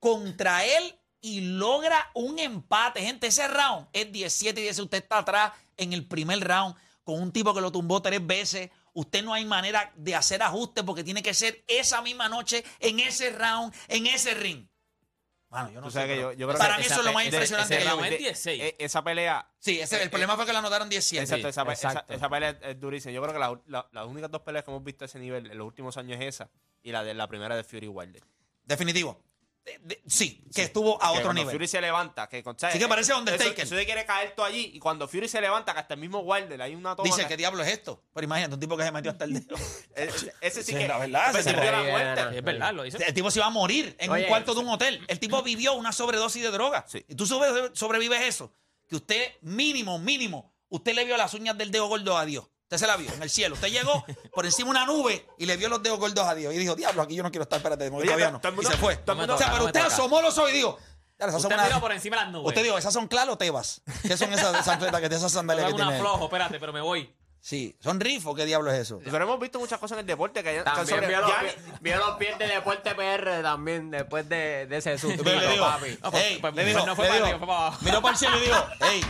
contra 0.00 0.64
él 0.64 0.98
y 1.20 1.40
logra 1.42 2.10
un 2.14 2.38
empate. 2.38 3.00
Gente, 3.02 3.28
ese 3.28 3.46
round 3.46 3.86
es 3.92 4.10
17 4.10 4.58
y 4.60 4.64
10. 4.64 4.78
Usted 4.80 4.98
está 5.02 5.18
atrás 5.18 5.52
en 5.76 5.92
el 5.92 6.04
primer 6.06 6.40
round 6.40 6.74
con 7.04 7.20
un 7.22 7.30
tipo 7.32 7.54
que 7.54 7.60
lo 7.60 7.70
tumbó 7.70 8.02
tres 8.02 8.26
veces. 8.26 8.70
Usted 8.94 9.22
no 9.24 9.32
hay 9.34 9.44
manera 9.44 9.92
de 9.96 10.14
hacer 10.14 10.42
ajustes 10.42 10.84
porque 10.84 11.02
tiene 11.04 11.22
que 11.22 11.32
ser 11.34 11.64
esa 11.66 12.02
misma 12.02 12.28
noche, 12.28 12.62
en 12.78 13.00
ese 13.00 13.30
round, 13.30 13.74
en 13.88 14.06
ese 14.06 14.34
ring. 14.34 14.66
Mano, 15.48 15.70
yo 15.70 15.80
no 15.82 15.90
sé. 15.90 15.94
sabes 15.94 16.08
que 16.08 16.14
pero 16.16 16.32
yo- 16.32 16.38
yo 16.38 16.46
creo 16.48 16.58
para 16.58 16.76
que 16.76 16.80
mí 16.80 16.86
eso 16.86 17.00
es 17.00 17.04
lo 17.04 17.12
más 17.12 17.22
ese- 17.24 17.34
impresionante 17.36 17.74
ese 17.74 17.82
que 17.84 17.90
round 17.90 18.08
16. 18.08 18.62
Eh, 18.62 18.76
esa 18.78 19.04
pelea. 19.04 19.50
Sí, 19.58 19.80
ese, 19.80 19.96
el 20.00 20.06
eh, 20.06 20.10
problema 20.10 20.34
fue 20.36 20.46
que 20.46 20.52
la 20.54 20.60
anotaron 20.60 20.88
17. 20.88 21.22
Exacto, 21.22 21.48
esa, 21.48 21.62
exacto. 21.90 22.12
esa 22.14 22.28
pelea 22.30 22.58
es 22.62 22.80
durísima. 22.80 23.12
Yo 23.12 23.20
creo 23.22 23.34
que 23.34 23.38
la- 23.38 23.60
la- 23.66 23.88
las 23.92 24.06
únicas 24.06 24.30
dos 24.30 24.40
peleas 24.42 24.64
que 24.64 24.70
hemos 24.70 24.82
visto 24.82 25.04
a 25.04 25.06
ese 25.06 25.18
nivel 25.18 25.50
en 25.50 25.58
los 25.58 25.66
últimos 25.66 25.96
años 25.98 26.18
es 26.20 26.26
esa 26.36 26.50
y 26.82 26.90
la 26.90 27.04
de 27.04 27.12
la 27.12 27.28
primera 27.28 27.54
de 27.54 27.64
Fury 27.64 27.88
Wilder. 27.88 28.22
Definitivo. 28.64 29.22
De- 29.64 29.78
de- 29.84 30.02
sí, 30.08 30.42
que 30.52 30.62
estuvo 30.62 30.96
a 31.00 31.06
Que 31.12 31.18
otro 31.18 31.22
cuando 31.26 31.40
nivel. 31.42 31.54
Fury 31.54 31.68
se 31.68 31.80
levanta, 31.80 32.28
que 32.28 32.42
con- 32.42 32.58
¿sabes? 32.58 32.72
Sí 32.74 32.80
que 32.80 32.88
parece 32.88 33.12
Eso- 33.12 33.18
Undertaker. 33.20 33.60
Eso, 33.64 33.74
de 33.76 33.84
quiere 33.84 34.04
caer 34.04 34.34
todo 34.34 34.44
allí 34.44 34.72
y 34.74 34.80
cuando 34.80 35.06
Fury 35.06 35.28
se 35.28 35.40
levanta, 35.40 35.72
que 35.72 35.78
hasta 35.78 35.94
el 35.94 36.00
mismo 36.00 36.18
Wilder, 36.18 36.60
hay 36.62 36.74
una 36.74 36.96
toma. 36.96 37.06
Dice, 37.08 37.22
que- 37.22 37.28
¿qué 37.28 37.36
diablo 37.36 37.62
es 37.62 37.68
esto? 37.70 38.02
Pero 38.12 38.24
imagínate, 38.24 38.54
un 38.54 38.60
tipo 38.60 38.76
que 38.76 38.82
se 38.82 38.90
metió 38.90 39.12
hasta 39.12 39.24
el 39.24 39.34
dedo. 39.34 39.54
Ese- 39.94 40.32
ese 40.40 40.62
sí 40.64 40.72
Sí, 40.72 40.78
que. 40.78 40.88
la 40.88 40.98
verdad, 40.98 41.30
ese 41.30 41.42
se 41.44 41.50
sintió 41.50 41.70
la 41.70 41.82
muerte. 41.84 42.38
Es 42.38 42.44
verdad, 42.44 42.74
lo 42.74 42.84
hizo. 42.86 42.98
El 42.98 43.14
tipo 43.14 43.30
se 43.30 43.38
iba 43.38 43.46
a 43.46 43.50
morir 43.50 43.94
en 44.00 44.10
Oye, 44.10 44.22
un 44.24 44.28
cuarto 44.28 44.52
de 44.54 44.60
un 44.60 44.68
hotel. 44.68 45.04
El 45.06 45.20
tipo 45.20 45.40
vivió 45.42 45.74
una 45.74 45.92
sobredosis 45.92 46.42
de 46.42 46.50
droga. 46.50 46.84
Sí. 46.88 47.04
Y 47.08 47.14
tú 47.14 47.24
sobre- 47.26 47.74
sobrevives 47.76 48.20
eso. 48.22 48.52
Que 48.88 48.96
usted, 48.96 49.32
mínimo, 49.42 49.98
mínimo, 50.00 50.52
usted 50.70 50.92
le 50.94 51.04
vio 51.04 51.16
las 51.16 51.34
uñas 51.34 51.56
del 51.56 51.70
dedo 51.70 51.86
gordo 51.86 52.18
a 52.18 52.24
Dios. 52.26 52.46
Usted 52.74 52.86
se 52.86 52.86
la 52.86 52.96
vio 52.96 53.12
en 53.12 53.22
el 53.22 53.28
cielo. 53.28 53.54
Usted 53.54 53.68
llegó 53.68 54.02
por 54.32 54.46
encima 54.46 54.68
de 54.68 54.70
una 54.70 54.86
nube 54.86 55.26
y 55.38 55.44
le 55.44 55.58
vio 55.58 55.68
los 55.68 55.82
dedos 55.82 55.98
gordos 55.98 56.26
a 56.26 56.34
Dios. 56.34 56.54
Y 56.54 56.58
dijo, 56.58 56.74
diablo, 56.74 57.02
aquí 57.02 57.14
yo 57.14 57.22
no 57.22 57.30
quiero 57.30 57.42
estar, 57.42 57.58
espérate, 57.58 57.90
Oye, 57.90 58.04
todavía 58.06 58.32
to- 58.40 58.50
no. 58.50 58.62
Y 58.62 58.64
se 58.64 58.76
fue. 58.78 58.94
o 58.94 58.96
sea, 58.96 59.14
pero 59.14 59.16
me 59.16 59.64
usted 59.66 59.82
toca. 59.82 59.86
asomó 59.94 60.22
los 60.22 60.38
ojos 60.38 60.50
y 60.50 60.54
dijo, 60.54 60.78
"Dale, 61.18 61.30
esas 61.30 61.42
son 61.42 61.52
Usted 61.52 61.66
unas- 61.66 61.80
por 61.80 61.92
encima 61.92 62.16
de 62.16 62.22
las 62.22 62.32
nubes. 62.32 62.48
Usted 62.48 62.62
dijo, 62.62 62.78
¿esas 62.78 62.94
son 62.94 63.08
claras 63.08 63.34
o 63.34 63.36
tebas? 63.36 63.82
¿Qué 64.02 64.16
son 64.16 64.32
esas 64.32 64.66
atletas 64.66 65.00
que 65.00 65.06
esas 65.14 65.30
sandalias 65.32 65.66
que 65.66 65.74
una 65.74 65.84
tiene? 65.84 65.96
él? 65.98 66.02
flojo, 66.02 66.24
espérate, 66.24 66.58
pero 66.58 66.72
me 66.72 66.80
voy. 66.80 67.14
Sí, 67.42 67.76
¿son 67.80 68.00
rifos? 68.00 68.34
¿Qué 68.36 68.46
diablo 68.46 68.72
es 68.72 68.78
eso? 68.78 69.00
Pero 69.04 69.22
hemos 69.24 69.38
visto 69.38 69.58
muchas 69.58 69.78
cosas 69.78 69.96
en 69.96 70.00
el 70.00 70.06
deporte 70.06 70.42
que 70.42 70.48
hayan- 70.48 70.64
que 70.64 70.70
han 70.70 70.76
También 70.76 70.96
sobre- 70.96 71.08
vio 71.08 71.20
los, 71.20 71.28
ya- 71.30 71.40
pie- 71.42 71.78
vio 71.80 71.96
los 71.98 72.16
pies 72.16 72.38
de 72.38 72.46
Deporte 72.46 72.94
PR 72.94 73.42
también 73.42 73.90
después 73.90 74.26
de, 74.28 74.66
de 74.66 74.76
ese 74.78 74.96
susto, 74.96 75.22
Le 75.24 75.48
digo, 75.48 75.64
papi. 75.66 75.98
Pues- 76.10 76.14
"Ey", 76.24 76.38
pues- 76.38 76.54
le 76.54 76.72
pues 76.72 76.86
no 76.86 76.96
fue 76.96 77.04
le 77.04 77.10
para 77.10 77.14
digo, 77.16 77.26
arriba, 77.26 77.38
fue 77.38 77.46
para 77.46 77.58
abajo. 77.66 77.78
Miró 77.84 78.00
para 78.00 78.12
el 78.12 78.18
cielo 78.18 78.38
y 78.38 78.40
dijo, 78.42 78.66
hey, 78.80 79.02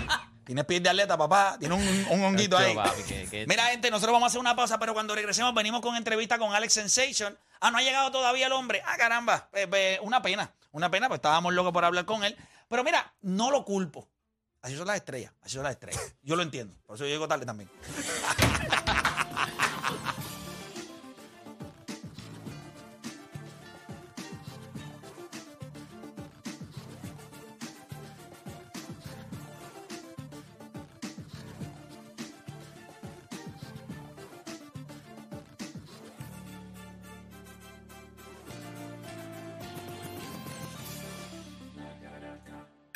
tienes 0.44 0.64
pies 0.64 0.82
de 0.82 0.88
atleta, 0.90 1.16
papá. 1.16 1.56
Tiene 1.58 1.74
un, 1.74 2.06
un 2.10 2.24
honguito 2.24 2.56
ahí. 2.58 2.74
papi, 2.74 3.02
que- 3.02 3.28
que- 3.28 3.46
Mira, 3.46 3.66
gente, 3.66 3.90
nosotros 3.90 4.12
vamos 4.12 4.26
a 4.26 4.28
hacer 4.28 4.40
una 4.40 4.54
pausa, 4.56 4.78
pero 4.78 4.94
cuando 4.94 5.14
regresemos 5.14 5.54
venimos 5.54 5.80
con 5.80 5.96
entrevista 5.96 6.38
con 6.38 6.52
Alex 6.54 6.72
Sensation. 6.74 7.36
Ah, 7.60 7.70
no 7.70 7.78
ha 7.78 7.82
llegado 7.82 8.10
todavía 8.10 8.46
el 8.46 8.52
hombre. 8.52 8.82
Ah, 8.84 8.96
caramba. 8.96 9.48
Pues, 9.68 9.98
una 10.02 10.20
pena. 10.22 10.52
Una 10.72 10.90
pena, 10.90 11.08
pues 11.08 11.18
estábamos 11.18 11.52
locos 11.54 11.72
por 11.72 11.84
hablar 11.84 12.04
con 12.04 12.24
él. 12.24 12.36
Pero 12.68 12.82
mira, 12.84 13.12
no 13.22 13.50
lo 13.50 13.64
culpo. 13.64 14.08
Así 14.62 14.76
son 14.76 14.86
las 14.86 14.96
estrellas. 14.96 15.32
Así 15.42 15.54
son 15.54 15.64
las 15.64 15.72
estrellas. 15.72 16.00
Yo 16.22 16.36
lo 16.36 16.42
entiendo. 16.42 16.74
Por 16.86 16.96
eso 16.96 17.04
yo 17.04 17.10
llego 17.10 17.28
tarde 17.28 17.44
también. 17.44 17.68